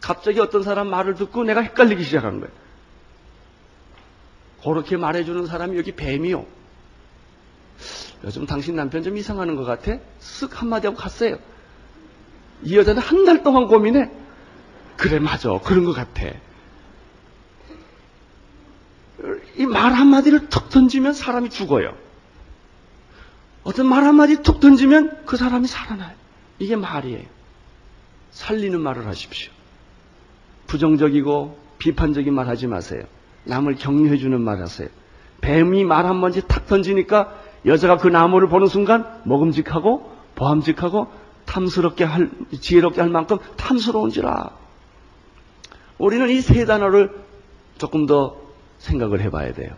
[0.00, 2.52] 갑자기 어떤 사람 말을 듣고 내가 헷갈리기 시작한 거예요.
[4.62, 6.44] 그렇게 말해주는 사람이 여기 뱀이요.
[8.24, 9.98] 요즘 당신 남편 좀 이상하는 것 같아?
[10.20, 11.38] 쓱 한마디 하고 갔어요.
[12.62, 14.10] 이 여자는 한 달 동안 고민해.
[14.96, 15.58] 그래, 맞아.
[15.64, 16.26] 그런 것 같아.
[19.56, 21.94] 이 말 한마디를 툭 던지면 사람이 죽어요.
[23.62, 26.12] 어떤 말 한마디 툭 던지면 그 사람이 살아나요.
[26.58, 27.24] 이게 말이에요.
[28.30, 29.52] 살리는 말을 하십시오.
[30.66, 33.02] 부정적이고 비판적인 말 하지 마세요.
[33.44, 34.88] 남을 격려해주는 말 하세요.
[35.42, 37.34] 뱀이 말 한마디 탁 던지니까
[37.66, 41.08] 여자가 그 나무를 보는 순간 먹음직하고 보함직하고
[41.50, 44.50] 탐스럽게 할, 지혜롭게 할 만큼 탐스러운지라.
[45.98, 47.10] 우리는 이 세 단어를
[47.76, 48.36] 조금 더
[48.78, 49.74] 생각을 해봐야 돼요.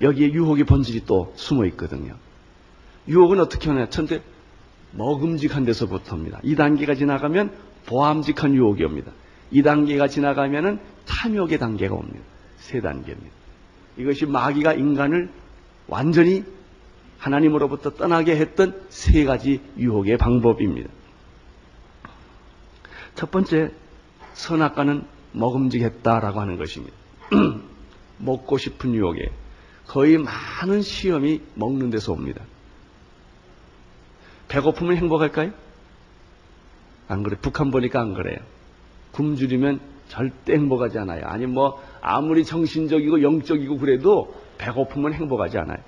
[0.00, 2.14] 여기에 유혹의 본질이 또 숨어 있거든요.
[3.08, 3.88] 유혹은 어떻게 하냐?
[3.90, 4.22] 천대
[4.92, 6.38] 먹음직한 데서부터입니다.
[6.44, 7.52] 이 단계가 지나가면
[7.86, 9.10] 보함직한 유혹이 옵니다.
[9.50, 12.20] 이 단계가 지나가면은 탐욕의 단계가 옵니다.
[12.58, 13.34] 세 단계입니다.
[13.96, 15.30] 이것이 마귀가 인간을
[15.88, 16.44] 완전히
[17.18, 20.88] 하나님으로부터 떠나게 했던 세 가지 유혹의 방법입니다.
[23.14, 23.72] 첫 번째,
[24.34, 26.94] 선악과는 먹음직했다라고 하는 것입니다.
[28.18, 29.30] 먹고 싶은 유혹에
[29.86, 32.44] 거의 많은 시험이 먹는 데서 옵니다.
[34.48, 35.52] 배고프면 행복할까요?
[37.08, 37.36] 안 그래.
[37.40, 38.38] 북한 보니까 안 그래요.
[39.12, 41.24] 굶주리면 절대 행복하지 않아요.
[41.26, 45.78] 아니 뭐 아무리 정신적이고 영적이고 그래도 배고프면 행복하지 않아요.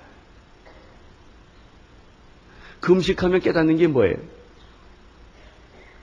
[2.81, 4.17] 금식하면 깨닫는 게 뭐예요?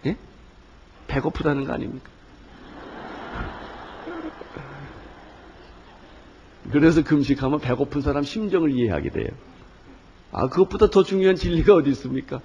[0.06, 0.16] 예?
[1.08, 2.08] 배고프다는 거 아닙니까?
[6.72, 9.28] 그래서 금식하면 배고픈 사람 심정을 이해하게 돼요.
[10.32, 12.40] 아, 그것보다 더 중요한 진리가 어디 있습니까?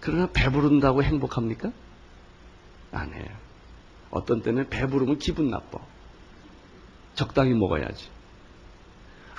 [0.00, 1.72] 그러나 배부른다고 행복합니까?
[2.92, 3.26] 아니에요.
[4.10, 5.78] 어떤 때는 배부르면 기분 나빠.
[7.14, 8.08] 적당히 먹어야지.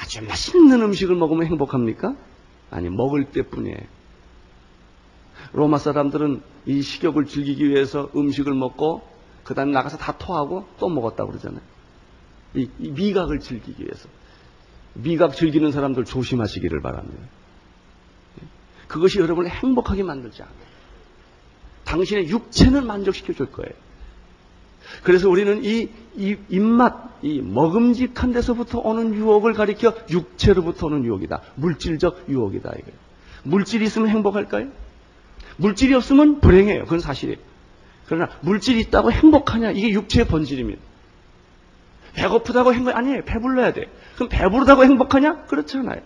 [0.01, 2.15] 아주 맛있는 음식을 먹으면 행복합니까?
[2.71, 3.77] 아니, 먹을 때뿐이에요.
[5.53, 9.01] 로마 사람들은 이 식욕을 즐기기 위해서 음식을 먹고
[9.43, 11.61] 그 다음에 나가서 다 토하고 또 먹었다고 그러잖아요.
[12.55, 14.09] 이, 이 미각을 즐기기 위해서.
[14.93, 17.23] 미각 즐기는 사람들 조심하시기를 바랍니다.
[18.87, 20.55] 그것이 여러분을 행복하게 만들지 않아요.
[21.85, 23.73] 당신의 육체는 만족시켜 줄 거예요.
[25.03, 31.41] 그래서 우리는 이, 이 입맛, 이 먹음직한 데서부터 오는 유혹을 가리켜 육체로부터 오는 유혹이다.
[31.55, 32.69] 물질적 유혹이다.
[32.69, 32.99] 이거예요.
[33.43, 34.67] 물질이 있으면 행복할까요?
[35.57, 36.83] 물질이 없으면 불행해요.
[36.83, 37.39] 그건 사실이에요.
[38.07, 39.71] 그러나 물질이 있다고 행복하냐?
[39.71, 40.81] 이게 육체의 본질입니다.
[42.13, 43.23] 배고프다고 행복, 아니에요.
[43.23, 43.89] 배불러야 돼.
[44.15, 45.45] 그럼 배부르다고 행복하냐?
[45.45, 46.01] 그렇지 않아요.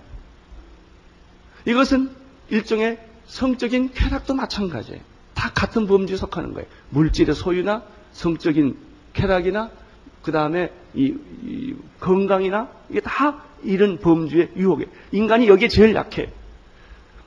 [1.65, 2.11] 이것은
[2.49, 5.01] 일종의 성적인 쾌락도 마찬가지예요.
[5.33, 6.67] 다 같은 범주에 속하는 거예요.
[6.89, 7.83] 물질의 소유나
[8.15, 8.77] 성적인
[9.13, 9.69] 쾌락이나
[10.23, 16.31] 그 다음에 이, 이, 건강이나 이게 다 이런 범주의 유혹에 인간이 여기에 제일 약해.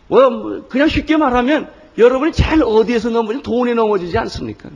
[0.09, 4.71] 뭐, 뭐 그냥 쉽게 말하면 여러분이 제일 어디에서 넘어지면 돈에 넘어지지 않습니까?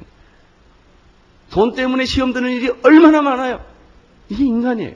[1.51, 3.61] 돈 때문에 시험 드는 일이 얼마나 많아요.
[4.29, 4.95] 이게 인간이에요.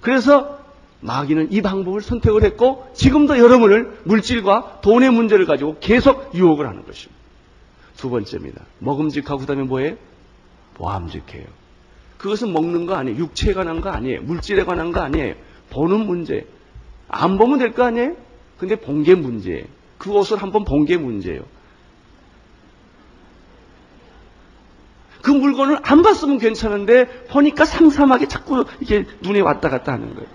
[0.00, 0.60] 그래서
[1.00, 7.25] 마귀는 이 방법을 선택을 했고 지금도 여러분을 물질과 돈의 문제를 가지고 계속 유혹을 하는 것입니다.
[7.96, 8.62] 두 번째입니다.
[8.78, 9.96] 먹음직하고 그다음에 뭐예요?
[10.74, 11.46] 보함직해요.
[12.18, 13.18] 그것은 먹는 거 아니에요.
[13.18, 14.22] 육체에 관한 거 아니에요.
[14.22, 15.34] 물질에 관한 거 아니에요.
[15.70, 16.46] 보는 문제.
[17.08, 18.16] 안 보면 될 거 아니에요?
[18.58, 19.64] 근데 본 게 문제예요.
[19.98, 21.42] 그 옷을 한번 본 게 문제예요.
[25.22, 30.28] 그 물건을 안 봤으면 괜찮은데 보니까 상삼하게 자꾸 이게 눈에 왔다 갔다 하는 거예요.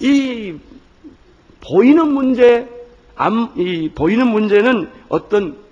[0.00, 0.58] 이
[1.60, 2.68] 보이는 문제,
[3.14, 5.62] 암, 이 보이는 문제는 어떤 어,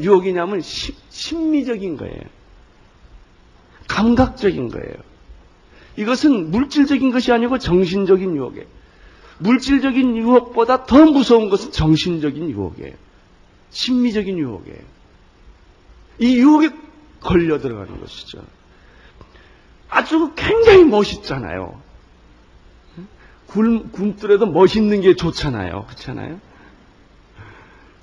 [0.00, 2.20] 유혹이냐면 시, 심미적인 거예요.
[3.88, 4.94] 감각적인 거예요.
[5.96, 8.66] 이것은 물질적인 것이 아니고 정신적인 유혹이에요.
[9.38, 12.94] 물질적인 유혹보다 더 무서운 것은 정신적인 유혹이에요.
[13.70, 14.78] 심미적인 유혹이에요.
[16.18, 16.70] 이 유혹에
[17.20, 18.42] 걸려 들어가는 것이죠.
[19.88, 21.80] 아주 굉장히 멋있잖아요.
[23.46, 25.84] 굶, 굶더라도 멋있는 게 좋잖아요.
[25.86, 26.40] 그렇잖아요?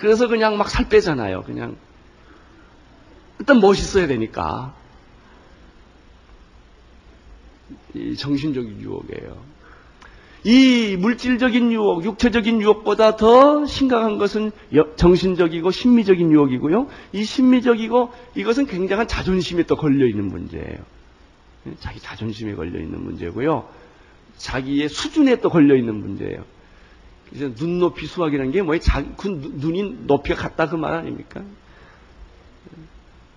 [0.02, 1.44] 그래서 그냥 막 살 빼잖아요.
[1.44, 1.78] 그냥.
[3.40, 4.74] 일단 멋있어야 되니까.
[7.94, 9.38] 이 정신적인 유혹이에요.
[10.44, 14.52] 이 물질적인 유혹, 육체적인 유혹보다 더 심각한 것은
[14.96, 16.88] 정신적이고 심미적인 유혹이고요.
[17.14, 20.80] 이 심미적이고 이것은 굉장한 자존심에 또 걸려 있는 문제예요.
[21.80, 23.70] 자기 자존심에 걸려 있는 문제고요.
[24.38, 26.44] 자기의 수준에 또 걸려 있는 문제예요.
[27.34, 28.80] 이제 눈높이 수학이라는 게 뭐예요?
[28.82, 31.42] 자, 그 눈이 높이가 같다 그 말 아닙니까?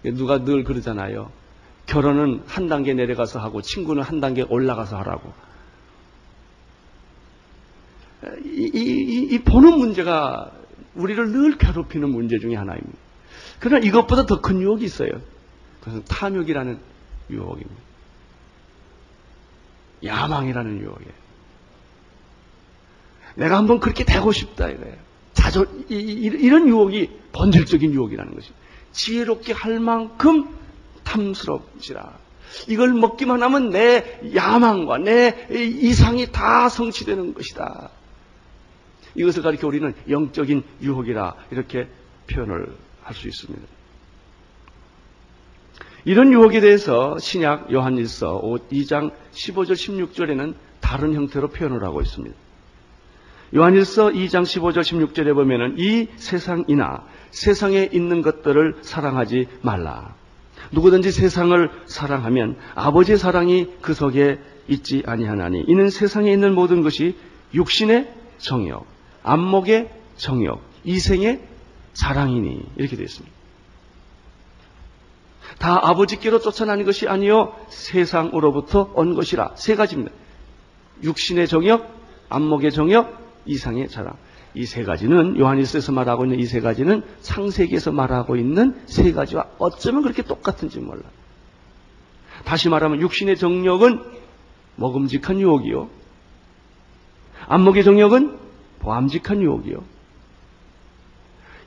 [0.02, 1.30] 누가 늘 그러잖아요.
[1.86, 5.32] 결혼은 한 단계 내려가서 하고 친구는 한 단계 올라가서 하라고.
[8.44, 10.50] 이, 이, 이 보는 문제가
[10.94, 12.98] 우리를 늘 괴롭히는 문제 중에 하나입니다.
[13.60, 15.10] 그러나 이것보다 더 큰 유혹이 있어요.
[15.80, 16.78] 그것은 탐욕이라는
[17.30, 17.82] 유혹입니다.
[20.04, 21.23] 야망이라는 유혹이에요.
[23.34, 24.96] 내가 한번 그렇게 되고 싶다 이거예요.
[25.32, 28.50] 자존 이, 이, 런 유혹이 본질적인 유혹이라는 것이
[28.92, 30.48] 지혜롭게 할 만큼
[31.02, 32.18] 탐스럽지라.
[32.68, 37.90] 이걸 먹기만 하면 내 야망과 내 이상이 다 성취되는 것이다.
[39.16, 41.88] 이것을 가리켜 우리는 영적인 유혹이라 이렇게
[42.30, 43.66] 표현을 할 수 있습니다.
[46.06, 52.36] 이런 유혹에 대해서 신약 요한일서 2장 15절 16절에는 다른 형태로 표현을 하고 있습니다.
[53.54, 60.14] 요한일서 2장 15절 16절에 보면은 이 세상이나 세상에 있는 것들을 사랑하지 말라.
[60.72, 67.16] 누구든지 세상을 사랑하면 아버지의 사랑이 그 속에 있지 아니하나니 이는 세상에 있는 모든 것이
[67.52, 68.86] 육신의 정욕,
[69.22, 71.42] 안목의 정욕, 이생의
[71.92, 73.34] 자랑이니 이렇게 되어 있습니다.
[75.58, 80.12] 다 아버지께로 쫓아나는 것이 아니요 세상으로부터 온 것이라 세 가지입니다.
[81.04, 81.86] 육신의 정욕,
[82.28, 84.14] 안목의 정욕, 이상의 자랑.
[84.56, 90.02] 이 세 가지는 요한일서에서 말하고 있는 이 세 가지는 창세기에서 말하고 있는 세 가지와 어쩌면
[90.02, 91.02] 그렇게 똑같은지 몰라.
[92.44, 94.00] 다시 말하면 육신의 정력은
[94.76, 95.88] 먹음직한 유혹이요.
[97.48, 98.38] 안목의 정력은
[98.80, 99.82] 보암직한 유혹이요.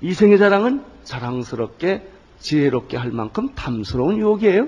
[0.01, 2.07] 이생의 자랑은 자랑스럽게
[2.39, 4.67] 지혜롭게 할 만큼 탐스러운 유혹이에요.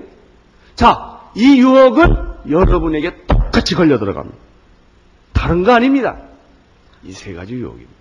[0.74, 4.36] 자, 이 유혹은 여러분에게 똑같이 걸려 들어갑니다.
[5.32, 6.18] 다른 거 아닙니다.
[7.04, 7.92] 이 세 가지 유혹입니다.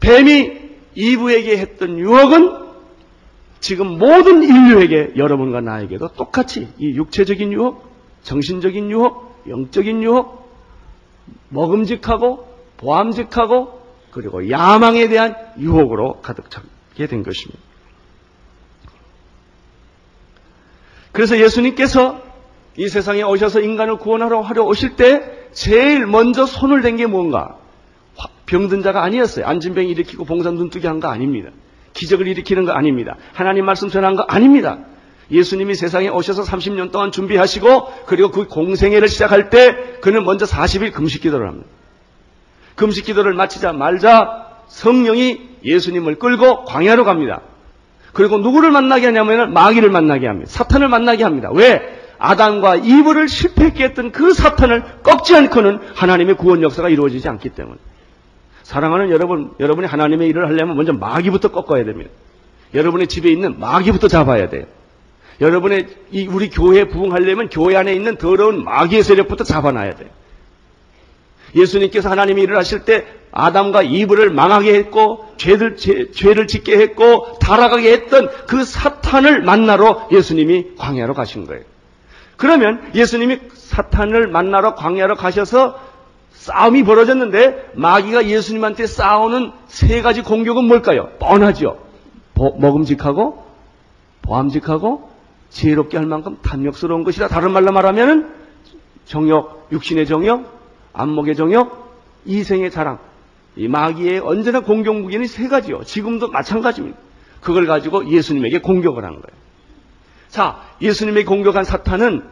[0.00, 0.60] 뱀이
[0.94, 2.66] 이브에게 했던 유혹은
[3.60, 7.90] 지금 모든 인류에게 여러분과 나에게도 똑같이 이 육체적인 유혹,
[8.22, 10.46] 정신적인 유혹, 영적인 유혹,
[11.48, 12.46] 먹음직하고
[12.76, 17.60] 보암직하고 그리고 야망에 대한 유혹으로 가득 차게 된 것입니다.
[21.12, 22.22] 그래서 예수님께서
[22.76, 27.56] 이 세상에 오셔서 인간을 구원하러 하려 오실 때 제일 먼저 손을 댄 게 뭔가?
[28.46, 29.44] 병든 자가 아니었어요.
[29.46, 31.50] 안진병 일으키고 봉산 눈뜨기 한 거 아닙니다.
[31.94, 33.16] 기적을 일으키는 거 아닙니다.
[33.32, 34.78] 하나님 말씀 전한 거 아닙니다.
[35.30, 41.22] 예수님이 세상에 오셔서 30년 동안 준비하시고 그리고 그 공생애를 시작할 때 그는 먼저 40일 금식
[41.22, 41.66] 기도를 합니다.
[42.76, 47.40] 금식 기도를 마치자 말자 성령이 예수님을 끌고 광야로 갑니다.
[48.12, 50.50] 그리고 누구를 만나게 하냐면 마귀를 만나게 합니다.
[50.52, 51.50] 사탄을 만나게 합니다.
[51.52, 51.95] 왜?
[52.18, 57.76] 아담과 이브를 실패했게 했던 그 사탄을 꺾지 않고는 하나님의 구원 역사가 이루어지지 않기 때문에.
[58.62, 62.10] 사랑하는 여러분, 여러분이 하나님의 일을 하려면 먼저 마귀부터 꺾어야 됩니다.
[62.74, 64.64] 여러분의 집에 있는 마귀부터 잡아야 돼요.
[65.40, 70.08] 여러분의 이 우리 교회에 부흥하려면 교회 안에 있는 더러운 마귀의 세력부터 잡아놔야 돼요.
[71.54, 77.92] 예수님께서 하나님의 일을 하실 때 아담과 이브를 망하게 했고 죄를, 죄, 죄를 짓게 했고 타락하게
[77.92, 81.62] 했던 그 사탄을 만나러 예수님이 광야로 가신 거예요.
[82.36, 85.78] 그러면 예수님이 사탄을 만나러 광야로 가셔서
[86.32, 91.08] 싸움이 벌어졌는데 마귀가 예수님한테 싸우는 세 가지 공격은 뭘까요?
[91.18, 91.78] 뻔하죠.
[92.34, 93.44] 보, 먹음직하고
[94.22, 95.10] 보암직하고
[95.50, 97.28] 지혜롭게 할 만큼 탐욕스러운 것이다.
[97.28, 98.34] 다른 말로 말하면
[99.06, 100.46] 정욕, 육신의 정욕,
[100.92, 101.86] 안목의 정욕,
[102.26, 102.98] 이생의 자랑.
[103.56, 105.82] 이 마귀의 언제나 공격 무기는 세 가지요.
[105.84, 106.98] 지금도 마찬가지입니다.
[107.40, 109.45] 그걸 가지고 예수님에게 공격을 한 거예요.
[110.36, 112.22] 자, 예수님의 공격한 사탄은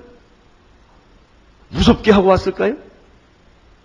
[1.70, 2.76] 무섭게 하고 왔을까요?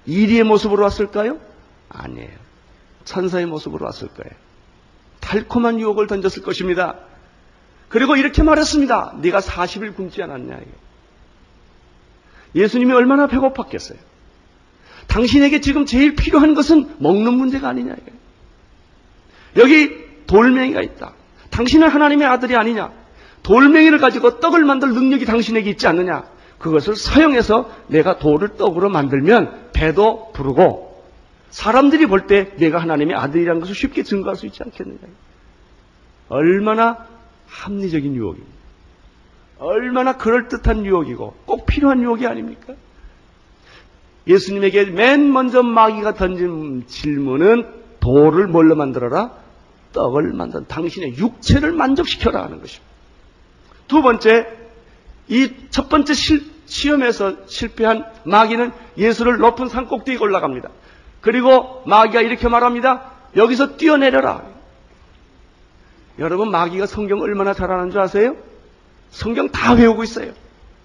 [0.06, 1.40] 이리의 모습으로 왔을까요?
[1.88, 2.38] 아니에요.
[3.06, 4.38] 천사의 모습으로 왔을 거예요.
[5.22, 6.96] 달콤한 유혹을 던졌을 것입니다.
[7.88, 9.20] 그리고 이렇게 말했습니다.
[9.22, 10.60] 네가 40일 굶지 않았냐.
[12.56, 13.96] 예수님이 얼마나 배고팠겠어요.
[15.08, 17.96] 당신에게 지금 제일 필요한 것은 먹는 문제가 아니냐.
[19.56, 21.14] 여기 돌멩이가 있다.
[21.52, 22.99] 당신은 하나님의 아들이 아니냐?
[23.50, 26.24] 돌멩이를 가지고 떡을 만들 능력이 당신에게 있지 않느냐?
[26.60, 31.04] 그것을 사용해서 내가 돌을 떡으로 만들면 배도 부르고
[31.50, 35.00] 사람들이 볼 때 내가 하나님의 아들이라는 것을 쉽게 증거할 수 있지 않겠느냐?
[36.28, 37.08] 얼마나
[37.48, 38.54] 합리적인 유혹입니다.
[39.58, 42.76] 얼마나 그럴듯한 유혹이고 꼭 필요한 유혹이 아닙니까?
[44.28, 47.66] 예수님에게 맨 먼저 마귀가 던진 질문은
[48.00, 49.32] 돌을 뭘로 만들어라?
[49.94, 52.89] 떡을 만든 당신의 육체를 만족시켜라 하는 것입니다.
[53.90, 54.48] 두 번째,
[55.28, 60.70] 이 첫 번째 실, 시험에서 실패한 마귀는 예수를 높은 산 꼭대기에 올라갑니다.
[61.22, 63.12] 그리고 마귀가 이렇게 말합니다.
[63.36, 64.44] 여기서 뛰어내려라.
[66.20, 68.36] 여러분 마귀가 성경 얼마나 잘하는 줄 아세요?
[69.12, 70.32] 성경 다 외우고 있어요.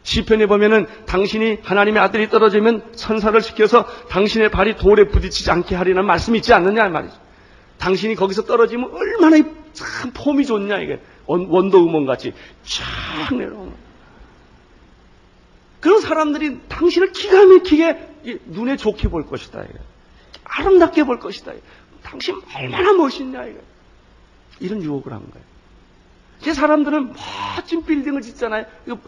[0.02, 6.38] 시편에 보면은 당신이 하나님의 아들이 떨어지면 천사를 시켜서 당신의 발이 돌에 부딪히지 않게 하리는 말씀이
[6.38, 7.14] 있지 않느냐 말이죠.
[7.78, 9.42] 당신이 거기서 떨어지면 얼마나
[9.72, 12.32] 참 폼이 좋냐 이게 원더우먼 같이
[12.64, 13.72] 쫙 내려오는.
[15.80, 19.62] 그런 사람들이 당신을 기가 막히게 눈에 좋게 볼 것이다.
[19.64, 19.74] 이게.
[20.44, 21.52] 아름답게 볼 것이다.
[21.52, 21.62] 이게.
[22.02, 23.60] 당신 얼마나 멋있냐 이게.
[24.60, 25.44] 이런 유혹을 한 거예요.
[26.40, 27.14] 제 사람들은
[27.56, 28.66] 멋진 빌딩을 짓잖아요.
[28.86, 28.98] 이거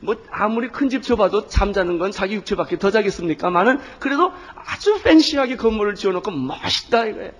[0.00, 5.94] 뭐 아무리 큰 집 줘봐도 잠자는 건 자기 육체밖에 더 자겠습니까만은 그래도 아주 팬시하게 건물을
[5.96, 7.32] 지어놓고 멋있다 이거예요.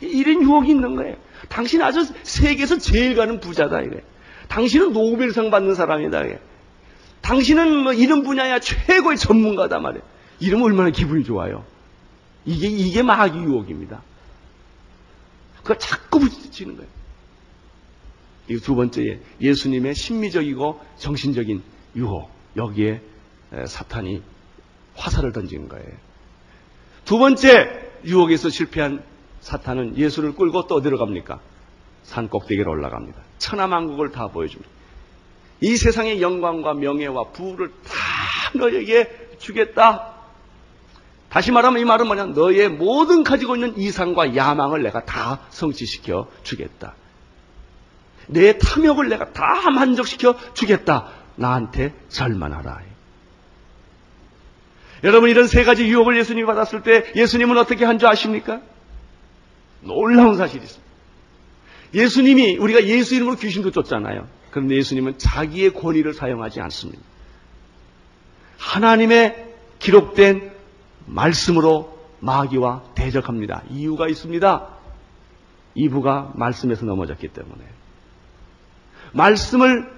[0.00, 1.16] 이런 유혹이 있는 거예요.
[1.48, 4.02] 당신 아주 세계에서 제일 가는 부자다 이거예요.
[4.48, 6.38] 당신은 노벨상 받는 사람이다 이게.
[7.20, 10.02] 당신은 뭐 이런 분야야 최고의 전문가다 말이에요.
[10.40, 11.64] 이러면 얼마나 기분이 좋아요.
[12.44, 14.02] 이게 이게 마귀 유혹입니다.
[15.62, 16.90] 그거 자꾸 부딪히는 거예요.
[18.50, 21.62] 이 두 번째 예수님의 심미적이고 정신적인
[21.96, 23.02] 유혹 여기에
[23.66, 24.22] 사탄이
[24.94, 25.86] 화살을 던진 거예요.
[27.04, 29.02] 두 번째 유혹에서 실패한
[29.40, 31.40] 사탄은 예수를 끌고 또 어디로 갑니까?
[32.02, 33.20] 산 꼭대기로 올라갑니다.
[33.38, 34.68] 천하만국을 다 보여줍니다.
[35.60, 40.14] 이 세상의 영광과 명예와 부를 다 너에게 주겠다.
[41.28, 42.26] 다시 말하면 이 말은 뭐냐?
[42.26, 46.94] 너의 모든 가지고 있는 이상과 야망을 내가 다 성취시켜 주겠다.
[48.28, 51.08] 내 탐욕을 내가 다 만족시켜 주겠다.
[51.36, 52.80] 나한테 절만하라.
[55.04, 58.60] 여러분 이런 세 가지 유혹을 예수님이 받았을 때 예수님은 어떻게 한 줄 아십니까?
[59.80, 60.88] 놀라운 사실이 있습니다.
[61.94, 64.26] 예수님이 우리가 예수 이름으로 귀신도 쫓잖아요.
[64.50, 67.02] 그런데 예수님은 자기의 권위를 사용하지 않습니다.
[68.58, 70.52] 하나님의 기록된
[71.06, 73.62] 말씀으로 마귀와 대적합니다.
[73.70, 74.68] 이유가 있습니다.
[75.74, 77.64] 이부가 말씀에서 넘어졌기 때문에.
[79.12, 79.90] 말씀을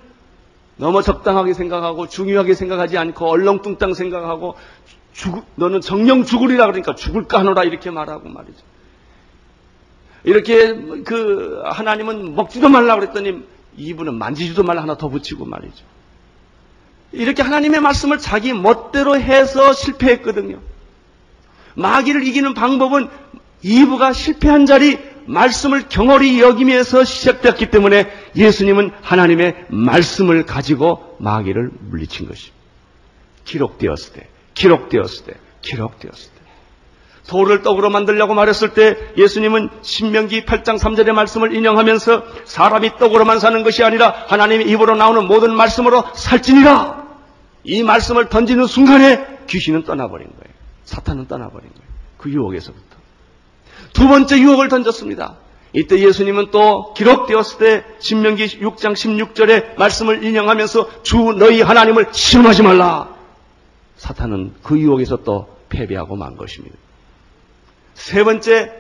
[0.76, 4.56] 너무 적당하게 생각하고 중요하게 생각하지 않고 얼렁뚱땅 생각하고
[5.12, 8.62] 죽, 너는 정령 죽으리라 그러니까 죽을까 하노라 이렇게 말하고 말이죠.
[10.24, 13.42] 이렇게 그 하나님은 먹지도 말라 그랬더니
[13.76, 15.84] 이분은 만지지도 말라 하나 더 붙이고 말이죠.
[17.12, 20.60] 이렇게 하나님의 말씀을 자기 멋대로 해서 실패했거든요.
[21.74, 23.08] 마귀를 이기는 방법은
[23.62, 32.56] 이브가 실패한 자리 말씀을 경홀히 여기면서 시작되었기 때문에 예수님은 하나님의 말씀을 가지고 마귀를 물리친 것입니다.
[33.44, 36.39] 기록되었을 때, 기록되었을 때, 기록되었을 때.
[37.28, 43.84] 돌을 떡으로 만들려고 말했을 때 예수님은 신명기 8장 3절의 말씀을 인용하면서 사람이 떡으로만 사는 것이
[43.84, 47.08] 아니라 하나님의 입으로 나오는 모든 말씀으로 살지니라.
[47.64, 50.54] 이 말씀을 던지는 순간에 귀신은 떠나버린 거예요.
[50.84, 51.90] 사탄은 떠나버린 거예요.
[52.16, 52.96] 그 유혹에서부터.
[53.92, 55.36] 두 번째 유혹을 던졌습니다.
[55.72, 63.14] 이때 예수님은 또 기록되었을 때 신명기 6장 16절의 말씀을 인용하면서 주 너희 하나님을 시험하지 말라.
[63.96, 66.76] 사탄은 그 유혹에서 또 패배하고 만 것입니다.
[68.00, 68.72] 세 번째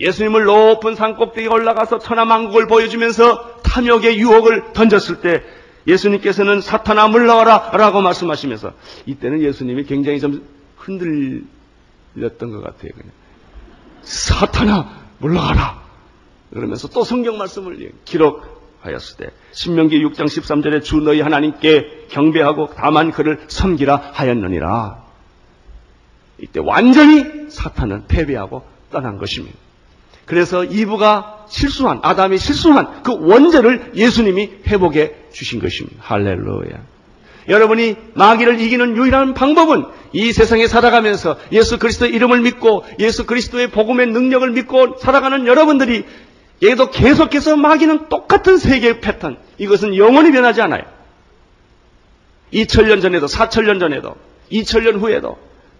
[0.00, 5.42] 예수님을 높은 산 꼭대기에 올라가서 천하만국을 보여주면서 탐욕의 유혹을 던졌을 때
[5.86, 8.72] 예수님께서는 사탄아 물러와라 라고 말씀하시면서
[9.06, 12.92] 이때는 예수님이 굉장히 좀 흔들렸던 것 같아요.
[12.94, 13.10] 그냥.
[14.02, 15.82] 사탄아 물러가라
[16.50, 23.40] 그러면서 또 성경 말씀을 기록하였을 때 신명기 6장 13절에 주 너희 하나님께 경배하고 다만 그를
[23.48, 25.07] 섬기라 하였느니라
[26.38, 29.56] 이때 완전히 사탄은 패배하고 떠난 것입니다.
[30.24, 35.96] 그래서 이브가 실수한 아담이 실수한 그 원죄를 예수님이 회복해 주신 것입니다.
[36.00, 36.82] 할렐루야.
[37.48, 44.08] 여러분이 마귀를 이기는 유일한 방법은 이 세상에 살아가면서 예수 그리스도의 이름을 믿고 예수 그리스도의 복음의
[44.08, 46.04] 능력을 믿고 살아가는 여러분들이
[46.62, 50.82] 얘도 계속해서 마귀는 똑같은 세계의 패턴 이것은 영원히 변하지 않아요.
[52.52, 54.16] 2000년 전에도 4000년 전에도
[54.52, 55.38] 2000년 후에도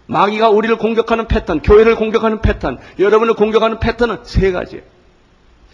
[0.09, 4.82] 마귀가 우리를 공격하는 패턴, 교회를 공격하는 패턴, 여러분을 공격하는 패턴은 세 가지예요.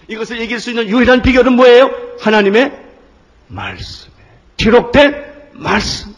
[0.08, 1.90] 이것을 이길 수 있는 유일한 비결은 뭐예요?
[2.20, 2.72] 하나님의
[3.46, 4.12] 말씀에
[4.56, 6.14] 기록된 말씀.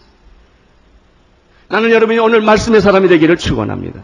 [1.69, 4.03] 나는 여러분이 오늘 말씀의 사람이 되기를 축원합니다.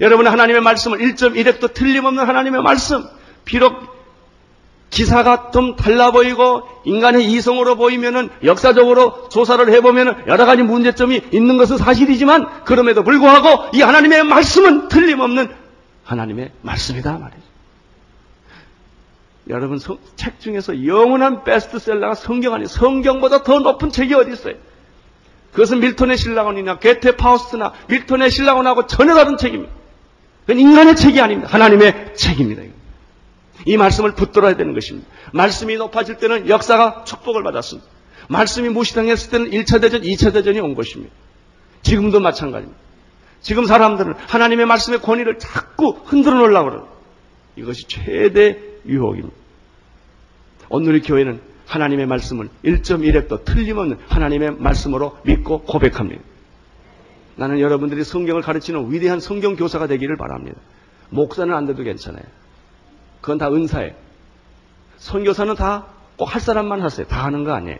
[0.00, 3.04] 여러분은 하나님의 말씀을 1.1핵도 틀림없는 하나님의 말씀.
[3.44, 3.99] 비록
[4.90, 11.78] 기사가 좀 달라 보이고 인간의 이성으로 보이면은 역사적으로 조사를 해보면은 여러 가지 문제점이 있는 것은
[11.78, 15.48] 사실이지만 그럼에도 불구하고 이 하나님의 말씀은 틀림없는
[16.04, 17.40] 하나님의 말씀이다 말이죠.
[19.48, 24.54] 여러분 성, 책 중에서 영원한 베스트셀러가 성경 아니 성경보다 더 높은 책이 어디 있어요?
[25.52, 29.72] 그것은 밀톤의 신라곤이나 게테 파우스트나 밀톤의 신라곤하고 전혀 다른 책입니다.
[30.42, 31.52] 그건 인간의 책이 아닙니다.
[31.52, 32.62] 하나님의 책입니다.
[33.66, 35.08] 이 말씀을 붙들어야 되는 것입니다.
[35.32, 37.88] 말씀이 높아질 때는 역사가 축복을 받았습니다.
[38.28, 41.12] 말씀이 무시당했을 때는 1차 대전, 2차 대전이 온 것입니다.
[41.82, 42.80] 지금도 마찬가지입니다.
[43.40, 46.88] 지금 사람들은 하나님의 말씀의 권위를 자꾸 흔들어 놓으려고 그래요.
[47.56, 49.34] 이것이 최대 유혹입니다.
[50.68, 56.22] 오늘 의 교회는 하나님의 말씀을 1.1핵도 틀림없는 하나님의 말씀으로 믿고 고백합니다.
[57.36, 60.60] 나는 여러분들이 성경을 가르치는 위대한 성경 교사가 되기를 바랍니다.
[61.08, 62.22] 목사는 안 돼도 괜찮아요.
[63.20, 63.92] 그건 다 은사예요.
[64.98, 65.86] 선교사는 다
[66.20, 67.06] 꼭 할 사람만 하세요.
[67.06, 67.78] 다 하는 거 아니에요.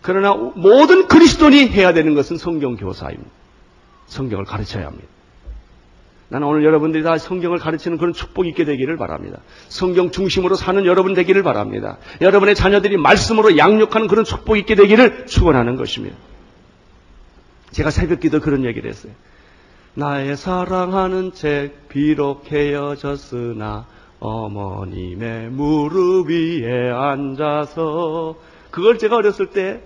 [0.00, 3.30] 그러나 모든 그리스도인이 해야 되는 것은 성경 교사입니다.
[4.06, 5.06] 성경을 가르쳐야 합니다.
[6.28, 9.40] 나는 오늘 여러분들이 다 성경을 가르치는 그런 축복이 있게 되기를 바랍니다.
[9.68, 11.98] 성경 중심으로 사는 여러분 되기를 바랍니다.
[12.22, 16.16] 여러분의 자녀들이 말씀으로 양육하는 그런 축복이 있게 되기를 축원하는 것입니다.
[17.72, 19.12] 제가 새벽 기도 그런 얘기를 했어요.
[19.94, 23.86] 나의 사랑하는 책 비록 헤어졌으나
[24.20, 28.36] 어머님의 무릎 위에 앉아서
[28.70, 29.82] 그걸 제가 어렸을 때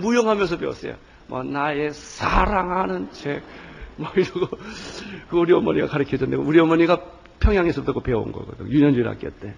[0.00, 0.96] 무용하면서 배웠어요.
[1.26, 3.42] 뭐 나의 사랑하는 책,
[3.96, 4.56] 뭐 이러고
[5.28, 7.00] 그 우리 어머니가 가르쳐줬는데 우리 어머니가
[7.38, 8.68] 평양에서 듣고 배운 거거든.
[8.68, 9.54] 유년중 학교 때.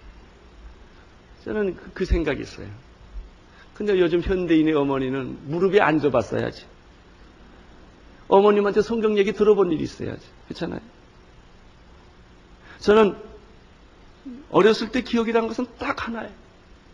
[1.44, 2.68] 저는 그, 그 생각이 있어요.
[3.74, 6.66] 근데 요즘 현대인의 어머니는 무릎에 앉아봤어야지.
[8.28, 10.24] 어머님한테 성경 얘기 들어본 일이 있어야지.
[10.48, 10.80] 그렇잖아요.
[12.78, 13.16] 저는
[14.50, 16.32] 어렸을 때 기억이란 것은 딱 하나예요.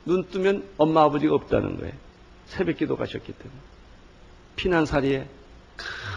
[0.04, 1.92] 눈 뜨면 엄마 아버지가 없다는 거예요.
[2.46, 3.60] 새벽 기도 가셨기 때문에.
[4.56, 5.28] 피난살이에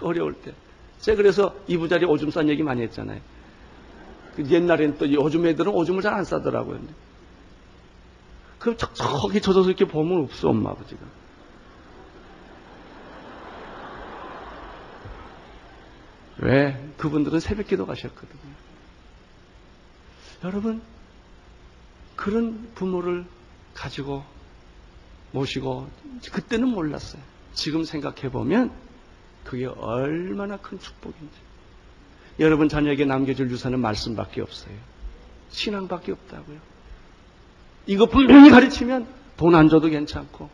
[0.01, 0.53] 어려울 때.
[0.99, 3.19] 제가 그래서 이부자리 오줌 싼 얘기 많이 했잖아요.
[4.35, 6.79] 그 옛날엔 또 요즘 애들은 오줌을 잘 안 싸더라고요.
[8.59, 11.01] 그 척척하게 젖어서 이렇게 보면 없어, 엄마 아버지가.
[16.37, 16.89] 왜?
[16.97, 18.41] 그분들은 새벽 기도 가셨거든요.
[20.43, 20.81] 여러분,
[22.21, 23.25] 그런 부모를
[23.73, 24.23] 가지고
[25.31, 25.89] 모시고
[26.31, 27.19] 그때는 몰랐어요.
[27.55, 28.71] 지금 생각해 보면
[29.43, 31.35] 그게 얼마나 큰 축복인지.
[32.37, 34.75] 여러분 자녀에게 남겨줄 유산은 말씀밖에 없어요.
[35.49, 36.59] 신앙밖에 없다고요.
[37.87, 39.07] 이거 분명히 가르치면
[39.37, 40.47] 돈 안 줘도 괜찮고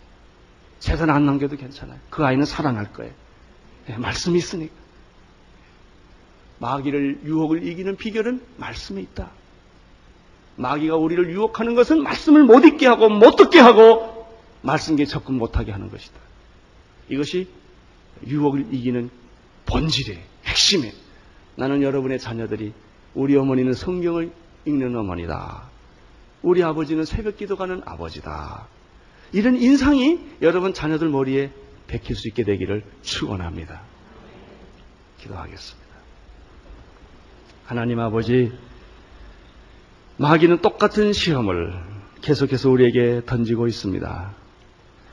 [0.80, 1.99] 재산 안 남겨도 괜찮아요.
[2.09, 3.11] 그 아이는 살아날 거예요.
[3.88, 4.74] 네, 말씀이 있으니까.
[6.59, 9.32] 마귀를 유혹을 이기는 비결은 말씀에 있다.
[10.58, 14.28] 마귀가 우리를 유혹하는 것은 말씀을 못 읽게 하고 못 듣게 하고
[14.62, 16.20] 말씀에 접근 못하게 하는 것이다.
[17.10, 17.47] 이것이
[18.26, 19.10] 유혹을 이기는
[19.68, 20.91] 본질의 핵심에
[21.55, 22.74] 나는 여러분의 자녀들이
[23.14, 24.32] 우리 어머니는 성경을
[24.66, 25.70] 읽는 어머니다.
[26.41, 28.68] 우리 아버지는 새벽 기도 가는 아버지다.
[29.34, 31.51] 이런 인상이 여러분 자녀들 머리에
[31.88, 33.82] 베낄 수 있게 되기를 축원합니다.
[35.20, 35.88] 기도하겠습니다.
[37.66, 38.51] 하나님 아버지
[40.18, 41.74] 마귀는 똑같은 시험을
[42.22, 44.34] 계속해서 우리에게 던지고 있습니다.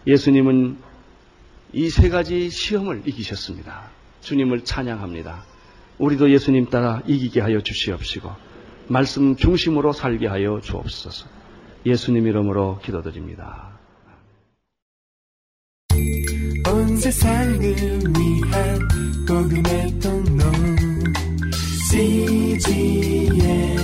[0.06, 0.78] 예수님은
[1.74, 3.90] 이 세 가지 시험을 이기셨습니다.
[4.20, 5.42] 주님을 찬양합니다.
[5.98, 8.30] 우리도 예수님 따라 이기게 하여 주시옵시고
[8.88, 11.26] 말씀 중심으로 살게 하여 주옵소서.
[11.84, 13.70] 예수님 이름으로 기도드립니다.
[16.72, 18.78] 온 세상을 위한
[19.26, 20.44] 복음의 통로
[21.90, 23.83] CGM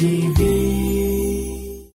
[0.00, 0.89] TV.